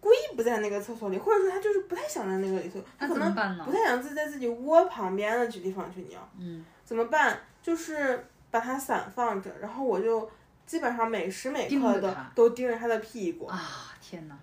[0.00, 3.34] 故意不在那个厕所里，或者说它就是不太想在那个里头，它那可能
[3.66, 3.70] 不？
[3.70, 6.26] 太想自己在自己窝旁边的地方去尿。
[6.38, 7.38] 嗯怎么办？
[7.62, 10.28] 就是把它散放着，然后我就
[10.64, 13.44] 基本上每时每刻的都盯着它的屁股。
[13.46, 14.36] 啊，天哪，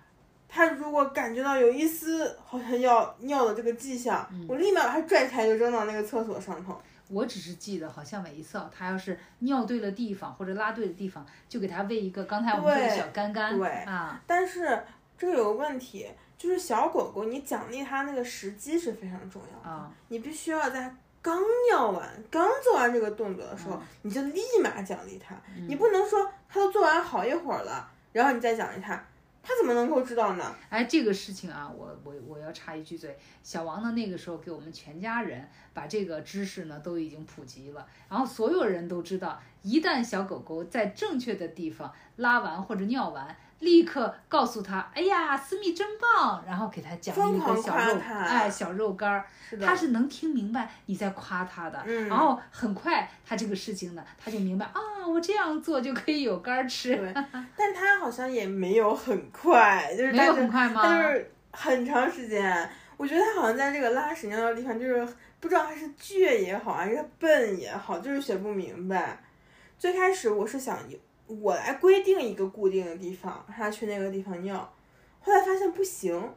[0.58, 6.76] 它如果感觉到有一丝好像要尿的这个迹象，嗯我立马把他拽起来，就扔到那个厕所上头。
[7.08, 14.82] 我只是记得，好像每一次啊，它要是尿对了地方或者拉对了地方，就给他喂一个刚才我们说的小干干，对啊，但是
[15.16, 21.40] 这个有个问题，就是小狗狗你奖励它那个时机是非常重要的，啊你必须要在它刚
[21.70, 25.36] 尿完、刚做完这个动作的时候，嗯你就立马奖励它，
[25.68, 29.00] 你不能说它都做完好一会儿了，然后你再奖励它，
[29.48, 30.54] 他怎么能够知道呢？
[30.68, 49.26] 哎，这个事情啊，我我我要插一句嘴，小王呢那个时候给我们全家人把这个知识呢都已经普及了，然后所有人都知道，一旦小狗狗在正确的地方拉完或者尿完，立刻告诉他，哎呀，思密真棒，然后给他奖励疯狂一个小肉，哎，小肉干儿，
[49.60, 57.12] 他是能听明白你在夸他的，嗯然后很快他这个事情呢，他就明白啊，我这样做就可以有干儿吃，对，
[57.56, 60.82] 但他好像也没有很快，就是是有很快吗？
[60.82, 62.70] 它就是很长时间。
[62.96, 65.06] 我觉得他好像在这个拉屎尿的地方，就是
[65.38, 69.20] 不知道他是倔也好，还是笨也好，就是学不明白。
[69.78, 70.76] 最开始我是想
[71.28, 74.72] 我来规定一个固定的地方，让他去那个地方尿，
[75.20, 76.34] 后来发现不行，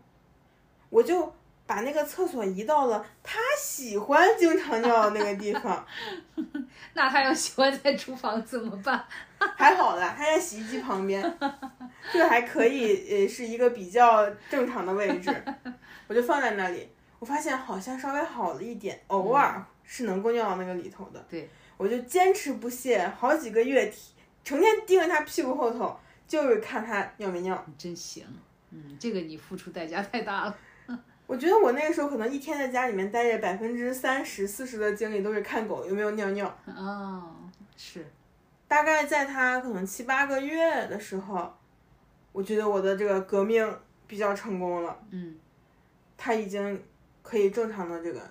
[0.90, 1.34] 我就
[1.66, 5.86] 把那个厕所移到了他喜欢经常尿的那个地方。
[6.94, 9.02] 那他要喜欢在厨房怎么办？
[9.56, 11.22] 还好啦，他在洗衣机旁边，
[12.12, 15.34] 这个还可以，呃，是一个比较正常的位置，
[16.08, 16.90] 我就放在那里。
[17.20, 21.24] 我发现好像稍微好了一点，偶尔是能够尿到那个里头的。
[21.30, 23.94] 对，我就坚持不懈，好几个月，
[24.44, 27.64] 成天盯着他屁股后头，就是看他尿没尿。
[27.68, 28.26] 你真行，
[28.72, 30.58] 嗯，这个你付出代价太大了。
[31.28, 36.54] 我觉得我那个时候可能一天在家里面待着，百分之三十、四十的精力都是看狗有没有尿尿。
[36.66, 37.36] 哦，
[37.78, 38.06] 是。
[38.68, 41.54] 大概在他可能七八个月的时候，
[42.32, 43.78] 我觉得我的这个革命
[44.08, 44.98] 比较成功了。
[45.12, 45.38] 嗯，
[46.18, 46.84] 他已经
[47.22, 48.22] 可以正常的这个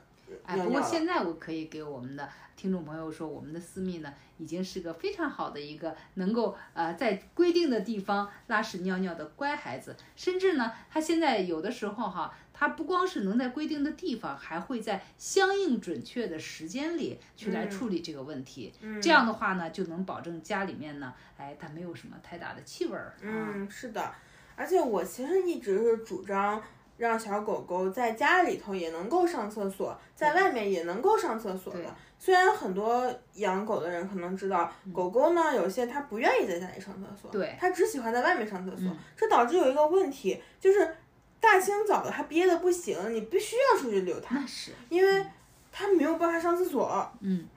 [0.45, 12.35] 哎，不过现在我可以给我们的听众朋友说，我们的私密呢，已经是个非常好的一个能够呃在规定的地方拉屎尿尿的乖孩子，甚至呢，他现在有的时候哈。
[12.53, 18.71] 他不光是能在规定的地方，还会在相应准确的时间里去来处理这个问题。
[18.83, 23.17] 嗯，这样的话呢，就能保证家里面呢，哎，它没有什么太大的气味儿。
[23.23, 24.13] 嗯，是的。
[24.57, 26.63] 而且我其实一直是主张
[27.01, 31.97] 让小狗狗在家里头也能够上厕所，在外面也能够上厕所的。
[32.19, 38.89] 虽然很多养狗的人可能知道，狗狗呢有些它不愿意在家里上厕所，对，它只喜欢在外面上厕所。
[39.17, 40.97] 这导致有一个问题，就是。
[41.43, 45.25] 大清早的，它憋得不行，你必须要出去遛它，那是，因为
[45.73, 47.11] 它没有办法上厕所。
[47.21, 47.49] 嗯，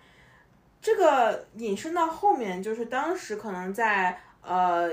[0.81, 4.89] 这个引申到后面，就是当时可能在呃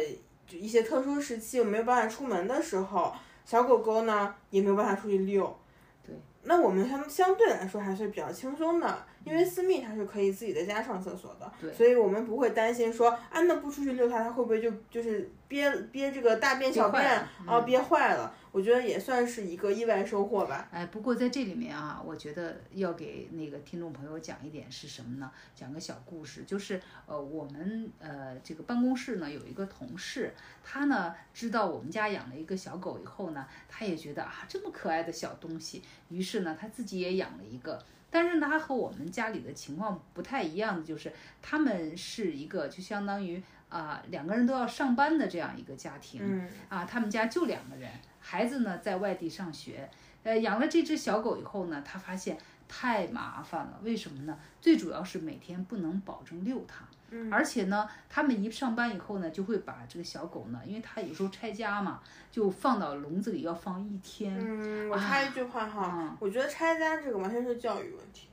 [0.50, 3.14] 一些特殊时期，我没有办法出门的时候，
[3.50, 5.58] 小狗狗呢也没有办法出去遛。
[6.06, 17.04] 对，那我们相相对来说还是比较轻松的，因为私密它是可以自己在家上厕所的，对，所以我们不会担心说啊，那不出去遛它，它会不会就就是憋憋这个大便小便
[17.44, 18.32] 啊憋坏了。
[18.52, 20.68] 我觉得也算是一个意外收获吧。
[20.72, 25.30] 哎，不过在这里面啊，我觉得要给那个听众朋友讲一点是什么呢？
[25.54, 30.34] 讲个小故事，就是呃，我们呃这个办公室呢有一个同事，
[30.64, 37.80] 他呢知道我们家养了一个小狗以后呢，他也觉得啊这么可爱的小东西，于是呢他自己也养了一个。
[38.10, 46.20] 但是呢，他和我们家里的情况不太一样的，就是他们是一个就相当于啊两个人都要上班的这样一个家庭。
[46.24, 46.50] 嗯。
[46.68, 47.88] 啊，他们家就两个人。
[48.30, 49.90] 孩子呢在外地上学，
[50.22, 52.38] 呃，养了这只小狗以后呢，他发现
[52.68, 53.80] 太麻烦了。
[53.82, 54.38] 为什么呢？
[54.60, 64.38] 最主要是每天不能保证遛它，嗯，而且呢，他们一上班以后呢，就会把这个小狗呢，因为它有时候拆家嘛，就放到笼子里要放一天。
[64.38, 68.28] 嗯，我插一句话哈，我觉得拆家这个完全是教育问题。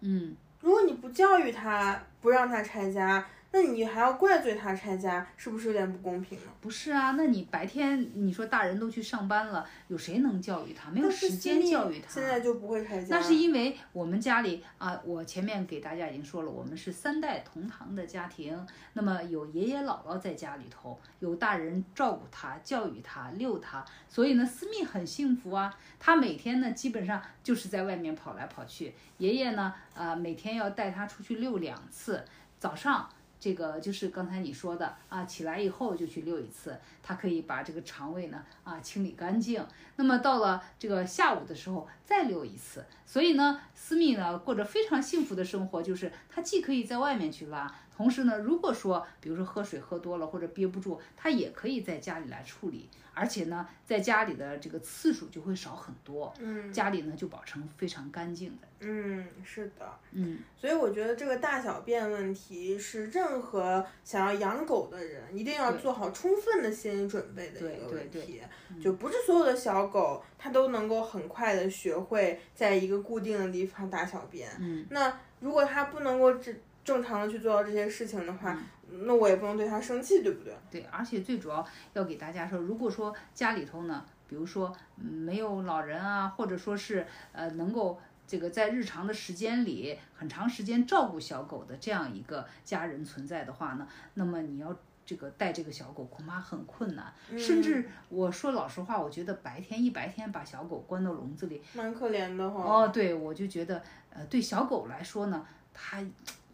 [0.00, 3.24] 嗯，如果你不教育它，不让它拆家。
[3.50, 6.44] 那你还要怪罪他拆家，是不是有点不公平呢？
[6.60, 10.90] 不是啊，那你白天你说大人都去上班了，有谁能教育他？
[10.90, 12.12] 没有时间教育他。
[12.12, 13.16] 现在就不会拆家。
[13.16, 25.74] 那是因为我们家里啊，我前面给大家已经说了，我们是三代同堂的家庭，那么有爷爷姥姥在家里头，有大人照顾他、教育他、遛他，所以呢，思密很幸福啊。
[25.98, 28.94] 他每天呢，基本上就是在外面跑来跑去。
[29.16, 32.22] 爷爷呢，呃，每天要带他出去遛两次，
[32.58, 33.08] 早上。
[33.40, 39.64] 这个就是刚才你说的啊，起来以后就去遛一次，它可以把这个肠胃呢啊清理干净。
[39.96, 47.72] 那么到了这个下午的时候再遛一次，所以呢，思密呢过着非常幸福的生活，就是它既可以在外面去拉。
[47.98, 68.40] 同时呢，如果说比如说喝水喝多了或者憋不住，它也可以在家里来处理，而且呢，在家里的这个次数就会少很多，嗯，家里呢就保持非常干净的，嗯，是的，嗯，所以我觉得这个大小便问题是任何想要养狗的人一定要做好充分的心理准备的一个问题，
[68.80, 76.54] 就不是所有的小狗它都能够很快的学会在一个固定的地方大小便，嗯，那如果它不能够这。
[76.88, 78.58] 正常的去做到这些事情的话，
[79.04, 80.56] 那我也不能对他生气，对不对？
[80.70, 94.74] 对，而且最主要要给大家说，如果说家里头呢，比如说没有老人啊，或者说是呃能够这个在日常的时间里很长时间照顾小狗的这样一个家人存在的话呢，那么你要
[95.04, 102.62] 这个带这个小狗恐怕很困难，甚至我说老实话，我觉得白天一白天把小狗关到笼子里，蛮可怜的哈。
[102.62, 106.02] 哦，对，我就觉得呃对小狗来说呢，它。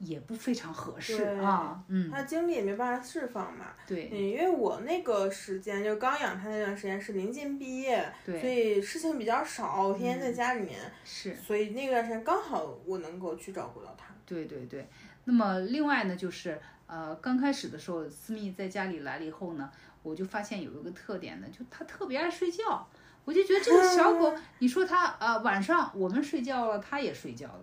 [0.04, 14.14] 也不非常合适啊，嗯，他精力也没办法释放嘛，对，因为我那个时间就刚养他那段时间是临近毕业，对，所以事情比较少，我天天在家里面，是，所以那段时间刚好我能够去照顾到他。
[14.26, 14.88] 对对对，
[15.24, 19.70] 那么另外呢，就是呃，刚开始的时候，思密在家里来了以后呢，
[20.02, 22.86] 我就发现有一个特点呢，就他特别爱睡觉，
[23.24, 27.60] 我就觉得这个小狗， 你说它啊晚上我们睡觉了，它也睡觉了。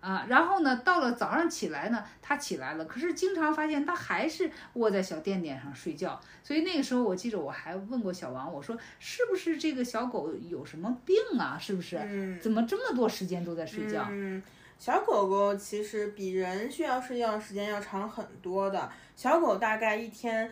[0.00, 6.20] 啊，然后呢，到了早上起来呢，它起来了，可是经常发现它还是窝在小垫垫上睡觉。
[6.44, 11.58] 所以那个时候，我记着我还问过小王，我说是不是这个小狗有什么病啊？
[11.60, 11.98] 是不是？
[12.02, 14.06] 嗯怎么这么多时间都在睡觉？
[14.10, 14.42] 嗯，
[14.78, 18.90] 小狗狗其实比人需要睡觉的时间要长很多的。
[19.16, 20.48] 小狗大概一天，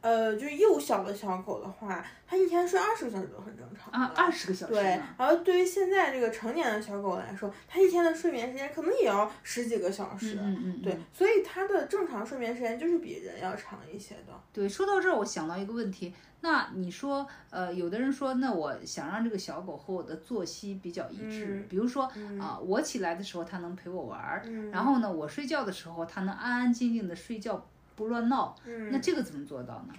[0.00, 10.36] 呃，就是幼小的小狗的话，它一天睡二十个小时都很正常啊，的二十个小时对呢，然后对于现在这个成年的小狗来说，它一天的睡眠时间可能也要十几个小时。
[10.40, 14.32] 嗯嗯嗯，对，所以它的正常睡眠时间就是比人要长一些的。
[14.52, 16.14] 对，说到这儿，我想到一个问题。
[16.42, 22.04] 那你说，呃，有的人说，那我想让这个小狗和我的作息比较一致，嗯比如说
[22.38, 28.54] 啊、我起来的时候它能陪我玩儿，嗯然后呢，我睡觉的时候它能安安静静的睡觉，不乱闹。
[28.64, 29.94] 嗯那这个怎么做到呢？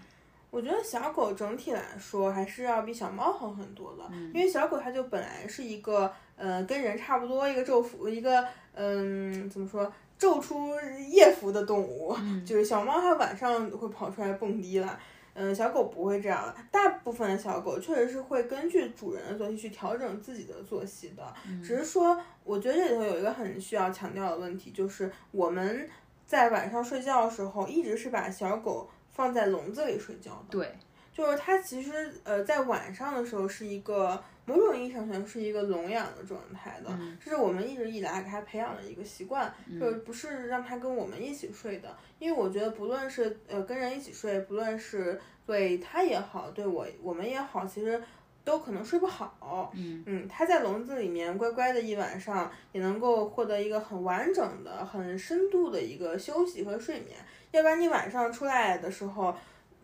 [0.49, 10.73] 我觉得小狗整体来说还是要比小猫好很多的，嗯因为小狗它就本来是一个呃跟人差不多一个昼伏一个嗯怎么说昼出
[11.09, 14.97] 夜伏的动物，嗯就是小猫它晚上会跑出来蹦迪了。
[15.39, 16.55] 嗯，小狗不会这样的。
[16.71, 21.31] 大部分的小狗确实是会根据主人的作息去调整自己的作息的。
[21.47, 25.87] 嗯只是说，我觉得这里头有一个很需要强调的问题，就是我们
[26.27, 30.45] 在晚上睡觉的时候，一直是把小狗放在笼子里睡觉的。
[30.51, 30.71] 对，
[31.11, 48.03] 就是它其实呃在晚上的时候是一个某种意义上讲是一个笼养的状态的，这是我们一直以来给它培养的一个习惯，就是不是让它跟我们一起睡的，因为我觉得不论是呃跟人一起睡，不论是对它也好，对我我们也好，其实。
[48.47, 57.17] 都可能睡不好，嗯嗯，它在笼子里面乖乖的一晚上，也能够获得一个很完整的、很深度的一个休息和睡眠。
[57.51, 59.35] 要不然你晚上出来的时候，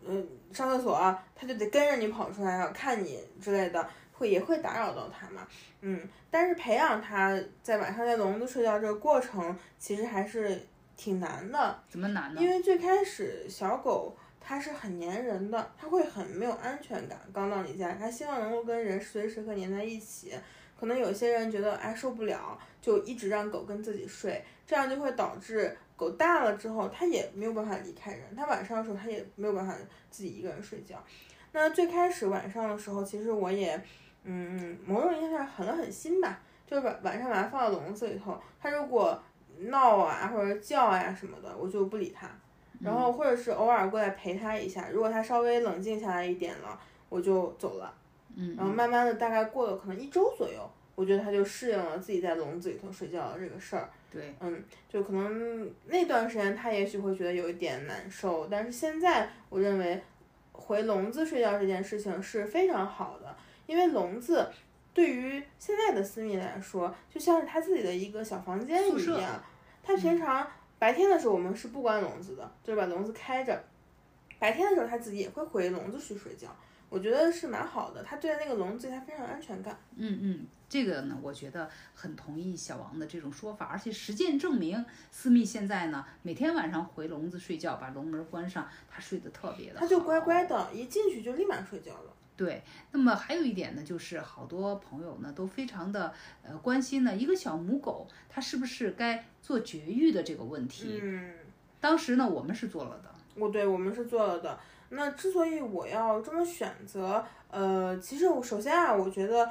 [0.02, 5.46] 嗯，上厕所啊，它就得跟着你跑出来，然后看你之类的，会也会打扰到它嘛。
[5.82, 6.00] 嗯，
[6.30, 10.58] 但是培养它在晚上在笼子睡觉这个过程，其实还是
[10.96, 12.40] 挺难的，怎么难呢？
[12.40, 14.16] 因为最开始小狗。
[14.46, 17.18] 它是很粘人的，它会很没有安全感。
[17.32, 20.34] 刚到你家，它希望能够跟人时时刻粘在一起。
[20.78, 28.22] 可能有些人觉得哎受不了，就一直让狗跟自己睡，这样就会导致狗大了之后，它也没有办法离开人。
[28.36, 29.74] 它晚上的时候，它也没有办法
[30.10, 31.02] 自己一个人睡觉。
[31.52, 33.80] 那最开始晚上的时候，其实我也，
[34.24, 39.18] 嗯，某种意义上狠了狠心吧，就是晚晚上把它放到笼子里头，它如果
[39.60, 42.28] 闹啊或者叫呀、什么的，我就不理它。
[42.84, 47.92] 然后或者是偶尔过来陪他一下，如果他稍微冷静下来一点了，我就走了。
[48.36, 53.88] 嗯，然后慢慢的，大概过了可能一周左右，我觉得他就适应了自己在笼子里头睡觉的这个事儿。
[54.10, 60.02] 对，嗯，就可能那段时间他也许会觉得有一点难受，但是现在我认为
[60.52, 63.34] 回笼子睡觉这件事情是非常好的，
[63.66, 64.48] 因为笼子
[64.92, 69.42] 对于现在的私密来说，就像是他自己的一个小房间一样。
[69.86, 70.46] 他平常
[70.84, 73.58] 白天的时候我们是不关笼子的，就是把笼子开着，
[74.38, 76.54] 白天的时候它自己也会回笼子去睡觉。
[76.90, 79.78] 我觉得是蛮好的，它对那个笼子它非常有安全感。
[79.96, 92.12] 嗯嗯，这个呢，我觉得很同意小王的这种说法，而且实践证明，思密现在呢，每天晚上回笼子睡觉，把笼门关上，它睡得特别的好，它就乖乖的，一进去就立马睡觉了。
[92.36, 101.00] 对，那么还有一点呢，就是好多朋友呢都非常的呃关心呢，一个小母狗它是不是该做绝育的这个问题。
[101.02, 101.32] 嗯。
[101.80, 103.10] 当时呢，我们是做了的。
[103.36, 104.58] 我对我们是做了的。
[104.88, 109.50] 那之所以我要这么选择，呃，其实我首先啊，我觉得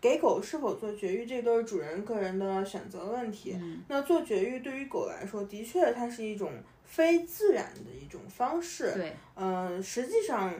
[0.00, 3.56] 给狗是否做绝育，这都是主人个人的选择问题。
[3.88, 6.50] 那做绝育对于狗来说，的确它是一种
[6.84, 8.92] 非自然的一种方式。
[8.94, 10.52] 对，嗯、实际上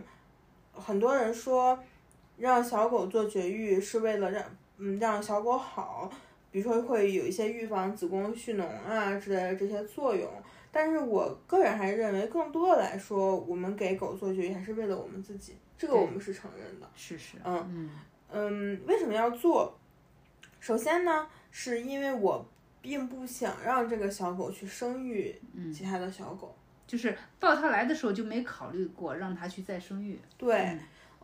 [0.74, 1.78] 很多人说
[2.36, 4.44] 让小狗做绝育是为了让
[4.78, 6.10] 嗯让小狗好，
[6.50, 10.28] 比如说会有一些预防子宫蓄脓啊之类的这些作用。
[10.70, 16.90] 但是我个人还是认为，更多的来说，我们给狗做绝育还是为了我们自己，这个我们是承认的。
[16.96, 17.90] 是是，嗯嗯
[18.32, 19.78] 嗯，为什么要做？
[20.58, 22.44] 首先呢，是因为我
[22.82, 25.40] 并不想让这个小狗去生育
[25.72, 26.52] 其他的小狗。
[26.94, 30.16] 就是抱它来的时候就没考虑过让它去再生育。
[30.38, 30.78] 对，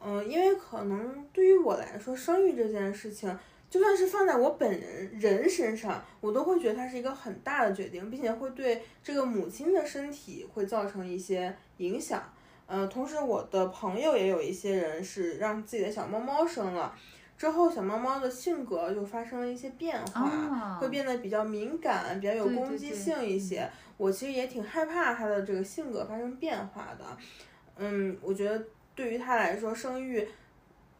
[0.04, 3.38] 嗯，因为可能对于我来说，生育这件事情，
[3.70, 12.20] 就算是放在我本人人身上，我都会觉得它是一个很大的决定，并且会对这个母亲的身体会造成一些影响。
[12.66, 16.92] 呃，同时我的朋友也有一些人是让自己的小猫猫生了，
[17.38, 23.70] 之后小猫猫的性格就发生了一些变化，啊会变得比较敏感，比较有攻击性一些。
[24.01, 27.05] 我其实也挺害怕他的这个性格发生变化的。
[27.76, 30.26] 嗯，我觉得对于他来说，生育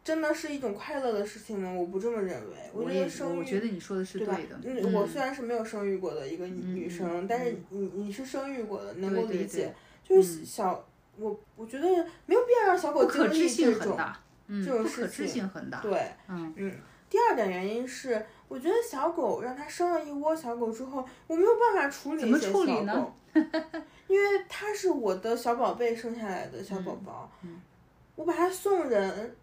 [0.05, 1.73] 真的是一种快乐的事情吗？
[1.73, 2.57] 我不这么认为。
[2.75, 4.61] 我觉得生育，我觉得你说的是对的。
[4.63, 9.73] 嗯，我虽然是没有生育过的一个女生，但是你你是生育过的，能够理解。
[10.07, 10.87] 对就是小，
[11.17, 11.87] 我我觉得
[12.27, 13.99] 没有必要让小狗经历这种。
[14.49, 15.81] 这种事情很大。
[15.81, 16.73] 对，嗯嗯。
[17.11, 22.71] 第二点原因是，我觉得小狗让它生了一窝小狗之后，我没有办法处理怎么一些小处理
[24.07, 27.61] 因为它是我的小宝贝生下来的小宝宝，嗯
[28.17, 29.35] 我把它送人，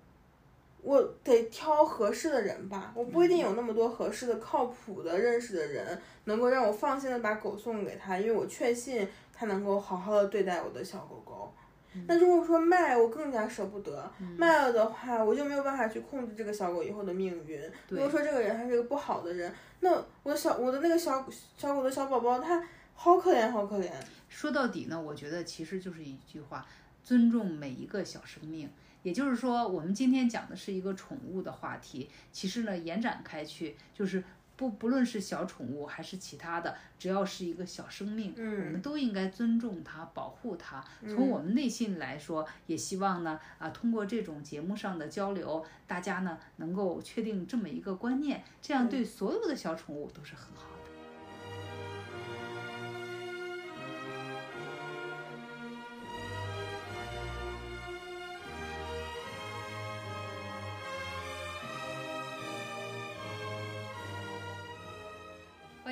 [0.82, 11.51] 我得挑合适的人吧，我不一定有那么多合适的、靠谱的、认识的人，能够让我放心的把狗送给他，因为我确信他能够好好的对待我的小狗狗。
[12.06, 14.12] 那如果说卖，我更加舍不得。
[14.36, 17.62] 卖了的话，我就没有办法去控制这个小狗以后的命运。
[17.89, 19.91] 如果说这个人他是一个不好的人，那
[20.24, 21.26] 我的小我的那个小
[21.58, 23.89] 小狗的小宝宝，他好可怜，好可怜。
[24.30, 26.66] 说到底呢，我觉得其实就是一句话：
[27.04, 28.70] 尊重每一个小生命。
[29.04, 34.24] 也就是说，我们今天讲的是一个宠物的话题，其实呢，延展开去就是。
[34.58, 40.84] 不，不论是小宠物还是其他的，只要是一个小生命，嗯我们都应该尊重它，保护它。
[41.08, 50.68] 从我们内心来说，也希望呢，啊，通过这种节目上的交流，大家呢能够确定这么一个观念，这样对所有的小宠物都是很好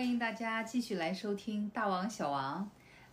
[0.06, 2.64] 欢迎大家继续来收听《大王小王》。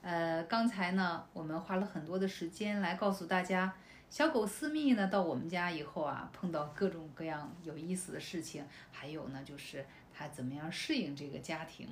[0.02, 3.72] 呃，刚才呢，我们花了很多的时间来告诉大家，
[4.10, 11.88] 小狗思密呢到我们家以后啊，碰到各种各样有意思的事情，还有呢，就是它怎么样适应这个家庭。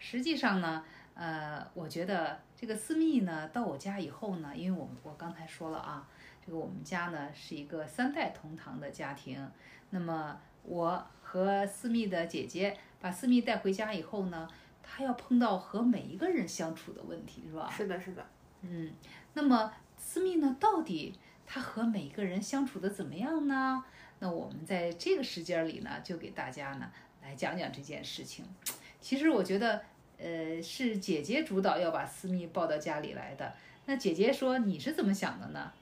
[0.00, 0.84] 实际上呢，
[1.14, 6.08] 呃，我觉得这个思密呢到我家以后呢，因为我们我刚才说了啊，
[6.44, 9.48] 这个我们家呢是一个三代同堂的家庭，
[9.90, 14.48] 那么我和思密的姐姐把思密带回家以后呢，
[14.82, 17.72] 他要碰到和每一个人相处的问题，是吧？
[17.74, 18.26] 是的，是的。
[18.62, 18.92] 嗯，
[19.34, 21.14] 那么思密呢，到底
[21.46, 23.82] 他和每个人相处的怎么样呢？
[24.18, 26.90] 那我们在这个时间里呢，就给大家呢
[27.22, 28.44] 来讲讲这件事情。
[29.00, 29.82] 其实我觉得，
[30.18, 33.54] 呃，是姐姐主导要把思密抱到家里来的。
[33.86, 35.72] 那姐姐说你是怎么想的呢？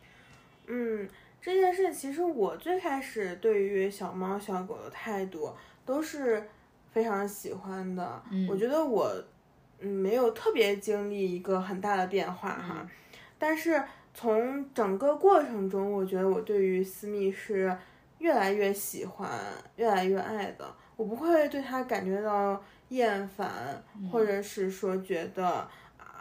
[0.68, 1.08] 嗯，
[1.42, 5.52] 这件事其实我最开始对于小猫小狗的态度
[5.84, 6.48] 都是
[6.92, 8.22] 非常喜欢的。
[8.30, 9.12] 嗯我觉得我
[9.80, 12.88] 嗯没有特别经历一个很大的变化哈，嗯
[13.38, 13.82] 但是
[14.12, 17.76] 从整个过程中，我觉得我对于私密是
[18.18, 19.30] 越来越喜欢、
[19.76, 20.74] 越来越爱的。
[20.96, 25.68] 我不会对它感觉到厌烦，嗯或者是说觉得啊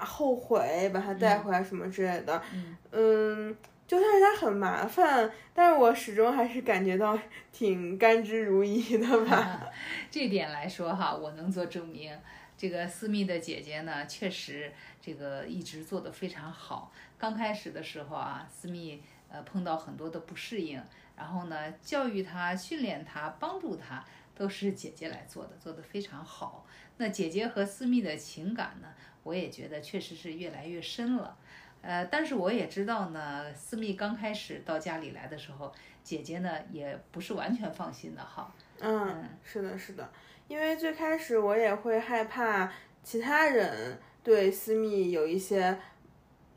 [0.05, 2.39] 后悔把它带回来什么之类的。
[2.53, 3.57] 嗯嗯，
[3.87, 7.17] 就算是它很麻烦，但是我始终还是感觉到
[7.53, 9.65] 挺甘之如饴的吧。
[10.11, 12.11] 这点来说哈，我能做证明。
[12.57, 16.91] 这个私密的姐姐呢，确实这个一直做得非常好。
[17.17, 20.81] 刚开始的时候啊，私密呃碰到很多的不适应，
[21.15, 24.03] 然后呢教育她、训练她、帮助她，
[24.35, 26.65] 都是姐姐来做的，做得非常好。
[26.97, 28.87] 那姐姐和私密的情感呢，
[29.23, 31.37] 我也觉得确实是越来越深了。
[31.81, 35.71] 呃，但是我也知道呢，思密刚开始到家里来的时候，
[36.03, 38.53] 姐姐呢也不是完全放心的哈。
[38.79, 40.09] 嗯，是的，是的，
[40.47, 42.71] 因为最开始我也会害怕
[43.03, 45.77] 其他人对思密有一些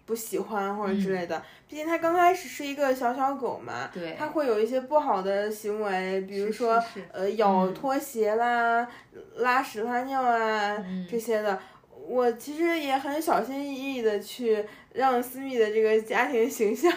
[0.05, 8.89] 不喜欢或者之类的，毕竟它刚开始是一个小小狗嘛，对，它会有一些不好的行为，比如说呃咬嗯拖鞋啦、
[9.37, 11.57] 拉屎拉尿啊、嗯这些的。
[12.09, 16.91] 我其实也很小心翼翼的去让思密的这个家庭形象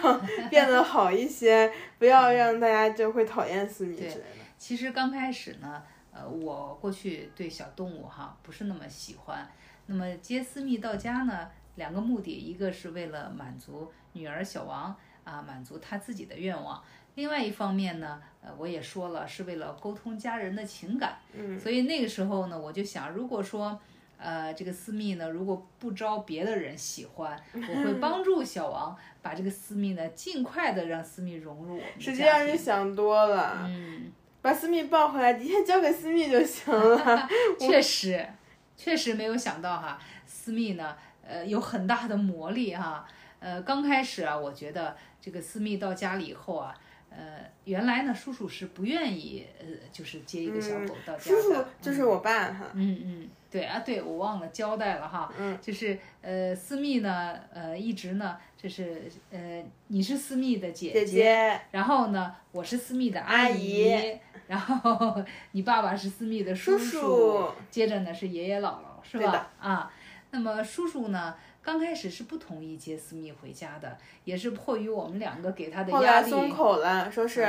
[0.50, 4.20] 变得好一些，不要让大家就会讨厌思密之类的。
[4.58, 5.82] 其实刚开始呢，
[6.12, 9.48] 呃，我过去对小动物哈不是那么喜欢。
[9.86, 16.82] 那么接思密到家呢，两个目的，一个是为了满足女儿小王啊，满足她自己的愿望；
[17.14, 21.18] 另外一方面呢，呃，我也说了，是为了沟通家人的情感。
[21.32, 23.80] 嗯，所以那个时候呢，我就想，如果说。
[24.24, 34.10] 呃，这个私密呢，如果不招别的人喜欢，我会 帮助小王把这个私密呢，尽快的让私密融入我们的实际上是想多了，嗯，
[34.40, 37.28] 把私密抱回来，底下交给私密就行了。
[37.60, 38.26] 确实，
[38.74, 43.06] 确实没有想到哈，私密呢，呃，有很大的魔力哈。
[43.40, 46.74] 呃，刚开始啊，我觉得这个私密到家里以后啊，
[47.16, 51.18] 呃，原来呢，叔叔是不愿意呃，就是接一个小狗到家的。
[51.18, 52.66] 叔叔就是我爸哈。
[52.74, 55.32] 嗯嗯，对啊，对我忘了交代了哈。
[55.38, 55.56] 嗯。
[55.60, 69.50] 就是呃，思密呢，呃，一直呢，就是呃，你是思密的姐姐姐，然后呢，我是思密的阿姨，然后你爸爸是思密的叔叔，接着呢是爷爷姥姥，是吧？
[69.60, 69.92] 啊，
[70.32, 71.34] 那么叔叔呢？
[71.64, 76.06] 刚开始是不同意接思密回家的，也是迫于我们两个给他的压力。
[76.06, 77.48] 后来松口了，说是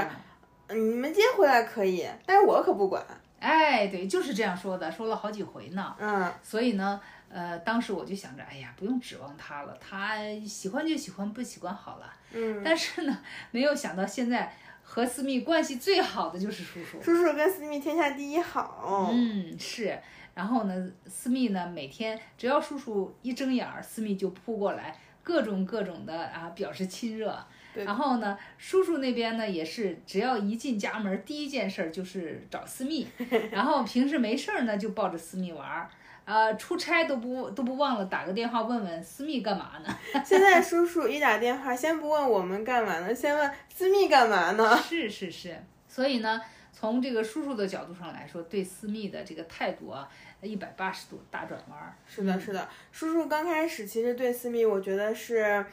[0.70, 3.06] 你们接回来可以，但是我可不管。
[3.40, 5.96] 哎，对，就是这样说的，说了好几回呢。
[6.00, 6.32] 嗯。
[6.42, 7.00] 所以呢，
[7.30, 12.12] 呃，当时我就想着，哎呀，不用指望他了，他喜欢就喜欢，不喜欢好了。
[12.32, 12.62] 嗯。
[12.66, 13.20] 但是呢，
[13.52, 14.52] 没有想到现在
[14.82, 17.02] 和思密关系最好的就是叔叔。
[17.02, 19.12] 叔叔跟思密天下第一好。
[19.14, 20.00] 嗯，是。
[20.36, 27.36] 然后呢，思密呢，每天只要叔叔一睁眼儿，思密就扑过来，各种各种的啊，表示亲热。
[27.74, 33.08] 然后呢，叔叔那边呢，也是只要一进家门，第一件事就是找思密。
[33.52, 35.90] 然后平时没事儿呢，就抱着思密玩儿。
[36.24, 39.96] 呃，出差都不都不忘了打个电话问问思密干嘛呢？
[40.26, 44.76] 现在叔叔一打电话，先不问我们干嘛呢，先问思密干嘛呢？
[44.82, 50.10] 是是是，所以呢，从这个叔叔的角度上来说，对思密的这个态度啊。
[50.46, 52.68] 一百八十度大转弯，是的，是的。
[52.92, 55.66] 叔叔刚开始其实对思密，我觉得是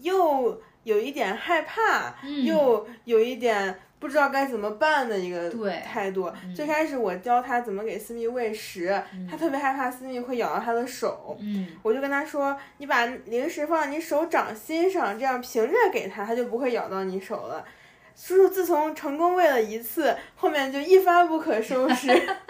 [0.00, 5.50] 又有一点害怕，又有一点不知道该怎么办的一个
[5.84, 6.32] 态度。
[6.54, 11.36] 最开始我教他怎么给私密喂食，他特别害怕私密会咬到他的手，
[11.82, 17.64] 我就跟他说：“你把零食放在你手掌心上，这样平着给他，他就不会咬到你手了。”
[18.20, 22.08] 叔叔自从成功喂了一次，后面就一发不可收拾。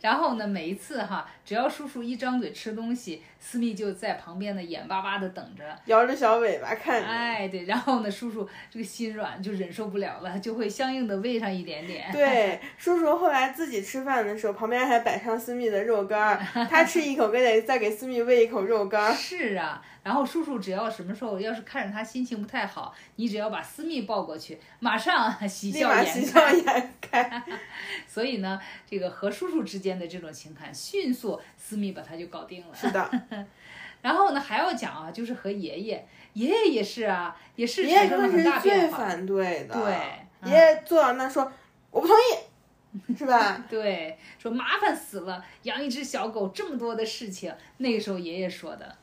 [0.00, 7.08] 然后呢，每一次哈，只要叔叔一张嘴吃东西，思密就在旁边呢，眼巴巴的等着，摇着小尾巴看着。
[7.08, 12.10] 哎，对，然后呢，叔叔这个心软就忍受不了了，就会相应的喂上一点点。
[12.12, 19.12] 对，叔叔后来自己吃饭的时候，旁边还摆上思密的肉干儿， 他吃一口，给得再给思密喂一口肉干儿。
[19.12, 19.82] 是啊。
[20.02, 27.42] 然后叔叔只要什么时候要是看着他心情不太好，你只要把私密抱过去，马上喜笑颜开。
[28.08, 32.74] 所以呢，这个和叔叔之间的这种情感，迅速私密把他就搞定了。
[32.74, 33.10] 是的。
[34.02, 38.96] 然后呢，还要讲啊，就是和爷爷，爷爷也是啊，也是产生了很大变化。
[38.96, 39.74] 最反对的。
[39.74, 40.50] 对。
[40.50, 41.52] 爷爷坐到那说
[41.92, 43.12] ：“我不同意。
[43.14, 43.62] ”是吧？
[43.68, 47.54] 对，说麻烦死了，养一只小狗这么多的事情。
[47.76, 48.96] 那个时候爷爷说的。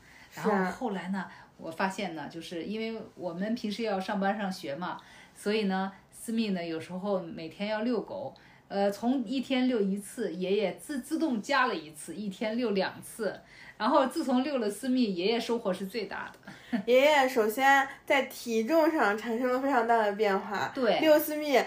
[0.46, 1.26] 然后后来呢，
[1.58, 5.00] 我发现呢，就是因为我们平时要上班上学嘛，
[5.36, 8.34] 所以呢，思密呢有时候每天要遛狗，
[8.68, 13.40] 呃，从一天遛一次，爷爷自自动加了一次，一天遛两次。
[13.78, 16.80] 然后自从遛了私密，爷爷收获是最大的。
[16.88, 21.60] 爷爷首先在体重上产生了非常大的变化，对，遛私密。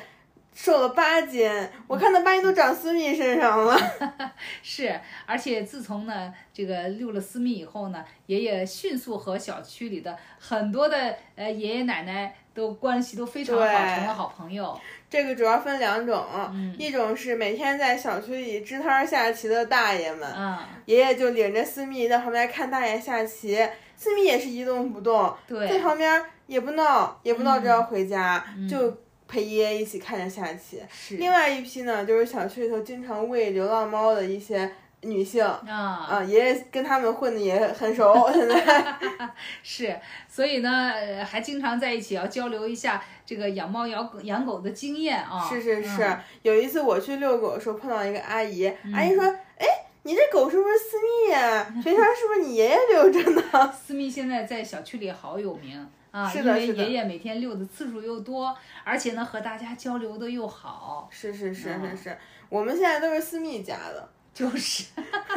[0.52, 1.50] 瘦了八斤，
[1.86, 3.78] 我看那八斤都长私密身上了。
[4.62, 14.78] 是，而且自从呢这个遛了私密以后呢，爷爷迅速和小区里的很多的呃爷爷奶奶都关系都非常好，成了好朋友。
[15.08, 16.26] 这个主要分两种，
[16.78, 20.28] 一种是每天在小区里支摊下棋的大爷们，
[20.84, 23.56] 爷爷就领着私密在旁边看大爷下棋，
[23.96, 28.94] 私密也是一动不动，在旁边也不闹也不闹着要回家，就。
[29.30, 30.82] 陪爷爷一起看着下棋。
[30.90, 31.16] 是。
[31.16, 34.70] 另外一批呢，就是小区里头经常喂流浪猫的一些
[35.02, 35.44] 女性。
[35.44, 36.06] 啊。
[36.10, 38.98] 啊，爷爷跟他们混的也很熟， 现在。
[39.62, 39.96] 是，
[40.28, 40.92] 所以呢，
[41.24, 45.48] 还经常在一起要交流一下这个养猫养狗养狗的经验啊。
[45.48, 49.24] 是是是，有一次我去遛狗的时候碰到一个阿姨，阿姨说
[49.56, 49.66] ：“哎，
[50.02, 51.64] 你这狗是不是思密呀？
[51.82, 55.86] 平常是不是你爷爷遛着呢？”思密现在在小区里好有名。
[56.10, 61.08] 啊，因为爷爷每天遛的次数又多，而且呢和大家交流的又好。
[61.10, 64.86] 是是是是是，我们现在都是私密家的， 就是。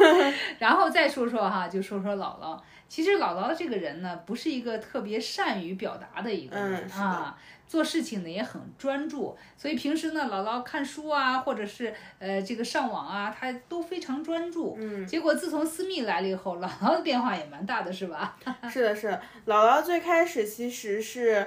[0.58, 2.60] 然后再说说哈，就说说姥姥。
[2.86, 7.36] 其实姥姥这个人呢，不是一个特别善于表达的一个人啊。
[7.66, 14.76] 做事情呢也很专注，所以平时呢姥姥看书啊，或者是呃这个上网啊，她都非常专注。
[14.78, 15.06] 嗯。
[15.06, 18.36] 结果自从思密来了以后，姥姥的变化也蛮大的，是吧？
[18.70, 19.20] 是的，是的。
[19.46, 21.46] 姥姥最开始其实是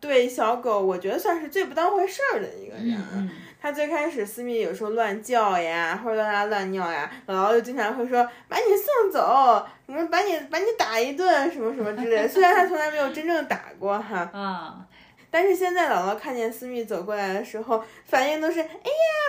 [0.00, 2.96] 对小狗，我觉得算是最不当回事儿的一个人。
[3.14, 3.30] 嗯。
[3.60, 12.28] 她最开始私密有时候乱叫呀，或者乱拉乱尿呀，姥姥就经常会说把你送走，什么把你把你打一顿，什么什么之类的。
[12.28, 14.20] 虽然她从来没有真正打过哈。
[14.32, 14.86] 啊。
[15.30, 18.72] 但是现在姥姥看见思密走过来的时候，反应都是哎呀，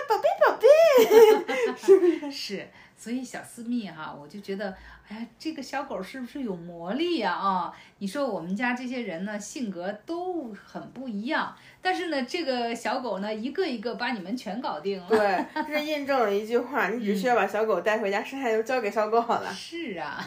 [0.08, 2.30] 宝贝宝贝， 是不是？
[2.32, 4.74] 是，所以小思密哈，我就觉得，
[5.08, 7.32] 哎呀，这个小狗是不是有魔力呀？
[7.32, 15.08] 啊，你说我们家这些人呢，性格都很不一样，但是呢，这个小狗呢，一个一个把你们全搞定了。
[15.08, 19.52] 对，这印证了一句话：你只需要把小狗带回家，剩下就交给小狗好了。
[19.52, 20.26] 是啊，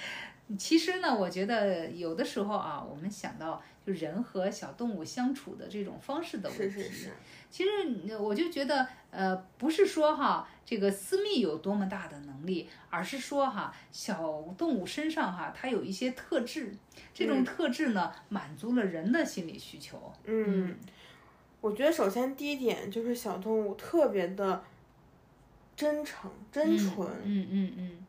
[0.58, 6.70] 其实呢，我觉得有的时候啊，我们想到就人和小动物相处的这种方式的问题。
[6.70, 7.10] 是是是。
[7.50, 7.70] 其实
[8.16, 16.72] 我就觉得，呃，不是说哈，这个私密有多么大的能力，而是说哈，小动物身上哈，它有一些特质，
[17.12, 20.12] 这种特质呢，满足了人的心理需求。
[20.26, 20.76] 嗯，
[21.60, 24.62] 我觉得首先第一点就是小动物特别的
[25.74, 27.08] 真诚、真纯。
[27.24, 28.06] 嗯嗯嗯。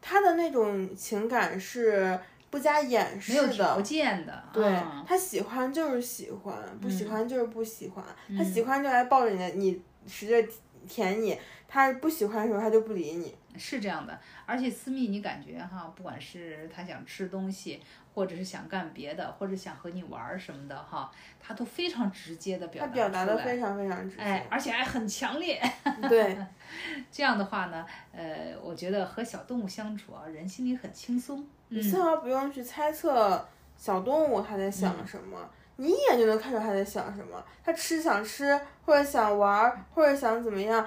[0.00, 2.18] 它的那种情感是。
[2.52, 8.04] 不加掩饰的，没有条件的，对他喜欢就是喜欢，不喜欢就是不喜欢。
[8.36, 10.48] 他喜欢就来抱着你，你使劲
[10.86, 11.34] 舔你；
[11.66, 13.34] 他不喜欢的时候，他就不理你。
[13.56, 17.80] 是这样的，而且私密，你感觉哈，不管是他想吃东西，
[18.14, 21.10] 或者是想干别的，或者想和你玩什么的哈，
[21.40, 25.60] 他都非常直接的表达他表达的非常非常直接，哎，而且还很强烈。
[26.08, 26.36] 对，
[27.10, 31.46] 这样的话呢，呃，我觉得和小动物相处啊，人心里很轻松。
[31.68, 35.38] 你丝毫不用去猜测小动物它在想什么，
[35.76, 37.42] 你一眼就能看出它在想什么。
[37.64, 40.86] 它吃想吃，或者想玩，或者想怎么样，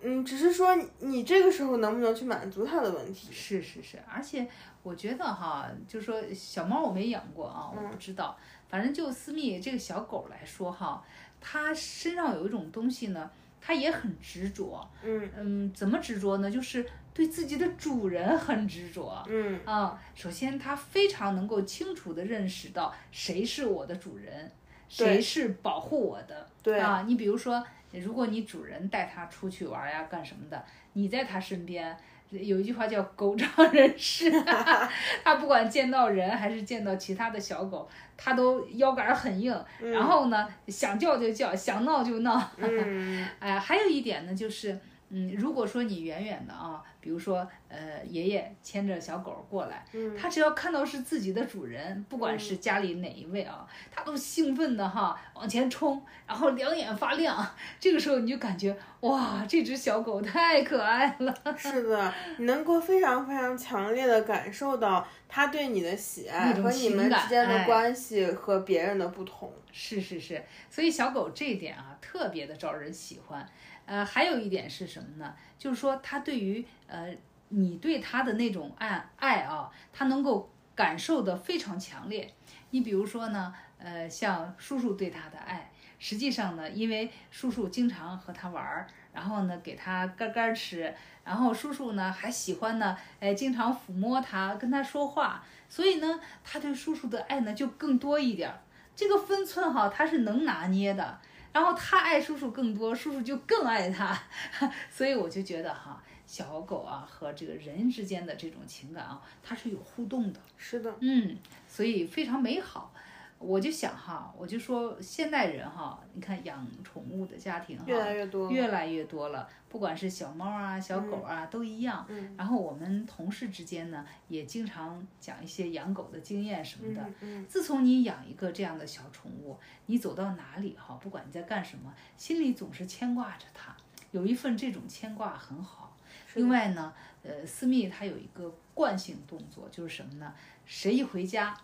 [0.00, 3.30] 嗯，只是说你这个时候能不能去满足它的问题。
[3.30, 4.46] 是是是，而且
[4.82, 8.36] 我觉得哈，就是说小猫我没养过啊，我不知道。
[8.68, 11.02] 反正就私密这个小狗来说哈，
[11.40, 14.88] 它身上有一种东西呢，它也很执着。
[15.02, 16.50] 嗯嗯，怎么执着呢？
[16.50, 16.88] 就是。
[17.14, 24.48] 对自己的主人很执着，嗯啊，首先它非常能够清楚地认识到谁是我的主人，
[24.88, 31.98] 谁是保护我的，对啊，你比如说，如果你主人带它出去玩呀，干什么的，你在它身边，
[32.30, 34.30] 有一句话叫狗仗人势，
[35.24, 44.78] 它不管见到人还是见到其他的小狗，它都腰杆很硬，然后呢，想叫就叫，想闹就闹，嗯， 哎，还有一点呢，就是。
[45.10, 49.84] 嗯，如果说你远远的啊，比如说呃，爷爷牵着小狗过来，
[50.20, 57.46] 他只要看到是自己的主人，不管是家里哪一位啊，他都兴奋的哈往前冲，然后两眼发亮。
[57.80, 61.34] 这个时候你就感觉哇，这只小狗太可爱了。
[61.56, 69.50] 是的，你能够非常非常强烈的感受到他对你的喜爱和你们之间的关系和别人的不同。
[69.72, 73.48] 是是是，所以小狗这一点啊，特别的招人喜欢。
[73.88, 75.34] 呃，还有一点是什么呢？
[75.58, 77.08] 就是说，他对于呃
[77.48, 82.30] 你对他的那种爱爱啊，他能够感受的非常强烈。
[82.68, 98.60] 你比如说呢，呃，像叔叔对他的爱，实际上呢，因为叔叔经常和他玩儿，然后呢给他干干吃，然后叔叔呢还喜欢呢，哎，经常抚摸他，跟他说话，所以呢，他对叔叔的爱呢就更多一点儿。
[98.94, 101.18] 这个分寸哈，他是能拿捏的。
[101.52, 104.16] 然后他爱叔叔更多，叔叔就更爱他，
[104.90, 110.40] 所以我就觉得哈，小狗啊和这个人之间的这种情感啊，它是有互动的。
[110.56, 111.36] 是的，嗯，
[111.66, 112.92] 所以非常美好。
[113.38, 119.48] 我就想哈，我就说现代人哈，你看养宠物的家庭哈，越来越多，越来越多了。
[119.68, 122.04] 不管是小猫啊、小狗啊，都一样。
[122.08, 122.34] 嗯。
[122.36, 127.06] 然后我们同事之间呢，也经常讲一些养狗的经验什么的。
[127.20, 127.46] 嗯。
[127.46, 133.76] 自从你养一个这样的小宠物，你走到哪里哈，不管你在干什么，心里总是牵挂着它，
[134.10, 135.96] 有一份这种牵挂很好。
[136.34, 140.34] 另外呢，呃，私密它有一个惯性动作，就是什么呢？
[140.64, 141.56] 谁一回家。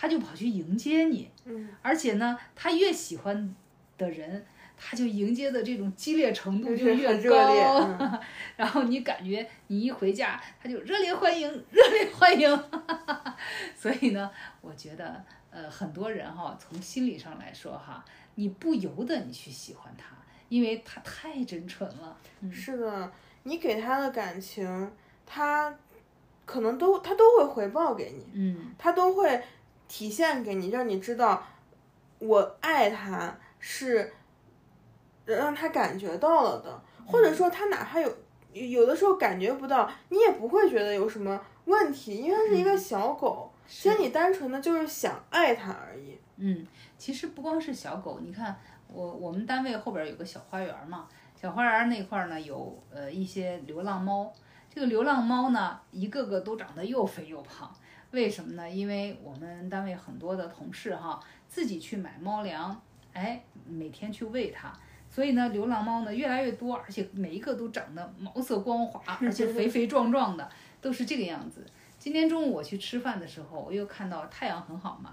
[0.00, 3.54] 他就跑去迎接你，嗯，而且呢，他越喜欢
[3.98, 7.86] 的人，他就迎接的这种激烈程度就越高，
[8.56, 12.64] 然后你感觉你一回家，他就热烈欢迎，热烈欢迎，
[13.76, 14.30] 所以呢，
[14.62, 18.02] 我觉得，呃，很多人哈，从心理上来说哈，
[18.36, 20.16] 你不由得你去喜欢他，
[20.48, 22.16] 因为他太真纯了。
[22.50, 24.90] 是的，你给他的感情，
[25.26, 25.76] 他
[26.46, 29.42] 可能都他都会回报给你，嗯，他都会。
[29.90, 31.42] 体现给你，让你知道
[32.20, 34.12] 我爱他是
[35.24, 38.16] 让他感觉到了的，或者说他哪怕有
[38.52, 46.16] 有的时候感觉不到，你也不会觉得有什么问题，因为它是一个小狗，其实你单纯的就是想爱它而已。
[46.36, 46.64] 嗯，
[46.96, 54.32] 其实不光是小狗，你看我我们单位后边有个小花园嘛，小花园那块呢有呃一些流浪猫，
[54.72, 57.68] 这个流浪猫呢一个个都长得又肥又胖。
[58.12, 58.68] 为什么呢？
[58.68, 62.80] 因为我们单位很多的同事哈，自己去买猫粮，
[63.12, 64.72] 哎，每天去喂它，
[65.08, 70.50] 所以呢，流浪猫呢越来越多，而且每一个都长得毛色光滑，而且肥肥壮壮的，
[70.80, 71.64] 都是这个样子。
[71.98, 75.12] 今天中午我去吃饭的时候，我又看到太阳很好嘛，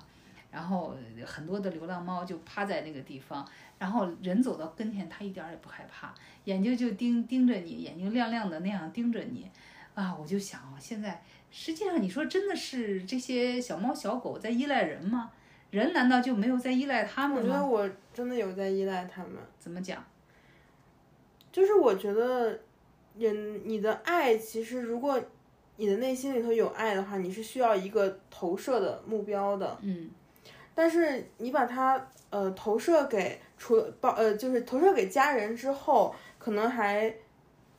[0.50, 0.96] 然后
[1.26, 9.52] 很多的流浪猫就趴在那个地方，然后人走到跟前，它一点也不害怕，眼睛就盯盯着你，眼睛亮亮的那样盯着你，
[9.94, 11.22] 啊，我就想，现在
[11.52, 15.32] 实际上你说真的是这些小猫小狗在依赖人吗？
[15.72, 17.66] 人难道就没有在依赖它我觉得？
[17.66, 19.34] 我真的有在依赖他们。
[19.60, 20.04] 怎么讲？
[21.52, 22.58] 就是我觉得
[23.18, 25.22] 人你的爱，其实如果
[25.76, 29.78] 你的内心里头有爱的话，你是需要一个投射的目标的。
[29.82, 30.10] 嗯
[30.74, 37.12] 但是你把它呃投射给除了包呃就是投射给家人之后，可能还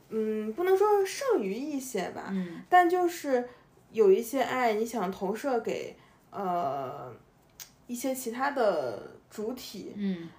[0.09, 3.47] 嗯不能说剩余一些吧，嗯但就是
[3.91, 5.95] 有一些爱你想投射给
[6.31, 7.11] 呃
[7.87, 10.29] 一些其他的主体，嗯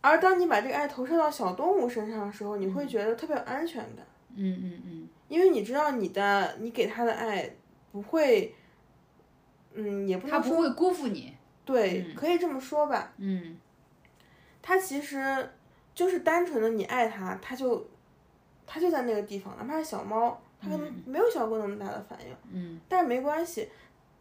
[0.00, 4.06] 而当你把这个爱投射到小动物身上的时候，你会觉得特别有安全感。
[4.36, 7.50] 嗯嗯嗯因为你知道你的你给他的爱
[7.90, 8.54] 不会，
[9.74, 11.34] 嗯，也不能说它不会辜负你。
[11.64, 13.12] 对，嗯可以这么说吧。
[13.16, 13.58] 嗯
[14.62, 15.50] 他其实
[15.94, 17.86] 就是单纯的你爱他，他就
[18.66, 23.68] 他就在那个地方，哪怕是小猫，它可能没有小狗那么大的反应，嗯但是没关系。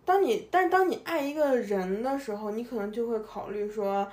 [0.05, 4.09] 当你但是当你爱一个人的时候，你可能就会考虑说，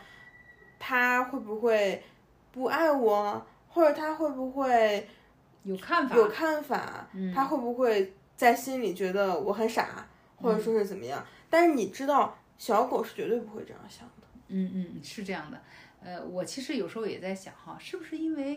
[0.79, 2.03] 他会不会
[2.51, 5.07] 不爱我，或者他会不会
[5.63, 6.17] 有看法。
[6.17, 10.07] 有看法，嗯他会不会在心里觉得我很傻，
[10.37, 11.25] 或者说是怎么样？
[11.49, 14.27] 但是你知道，小狗是绝对不会这样想的。
[14.49, 15.61] 嗯嗯，是这样的。
[16.03, 18.57] 呃，我其实有时候也在想哈，是不是因为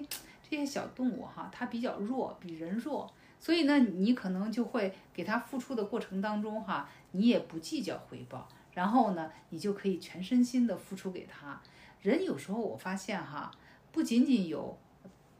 [0.49, 3.09] 这些小动物哈，它比较弱，比人弱，
[3.39, 11.61] 所以呢，你可能就会给他付出的过程当中哈，你也不计较回报，然后呢，你就可以全身心的付出给他。
[12.01, 13.51] 人有时候我发现哈，
[13.91, 14.77] 不仅仅有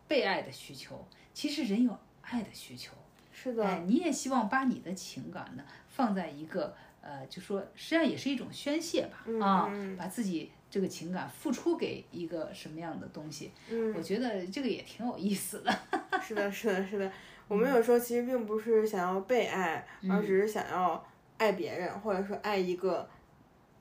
[0.07, 2.93] 被爱的需求，其实人有爱的需求。
[3.31, 15.79] 是的，哎，你也希望把你的情感呢放在一个呃，就说实际上也是一种宣泄吧，嗯啊，嗯把自己这个情感付出给一个什么样的东西，嗯，我觉得这个也挺有意思的。
[16.19, 17.11] 是的，是的，是的。
[17.47, 21.05] 我们有时候其实并不是想要被爱，而只是想要
[21.37, 23.07] 爱别人，或者说爱一个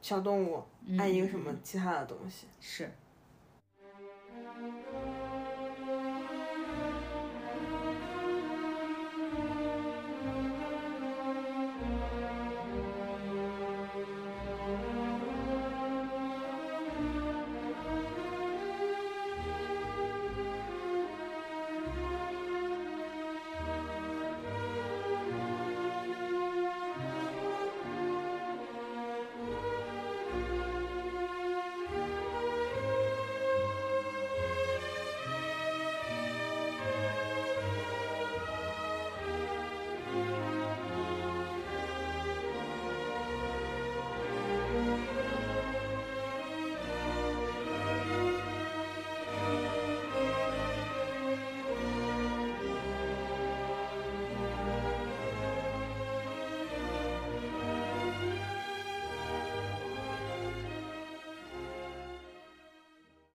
[0.01, 0.63] 小动物，
[0.99, 2.47] 爱一个什么其他的东西。
[2.61, 2.91] 是。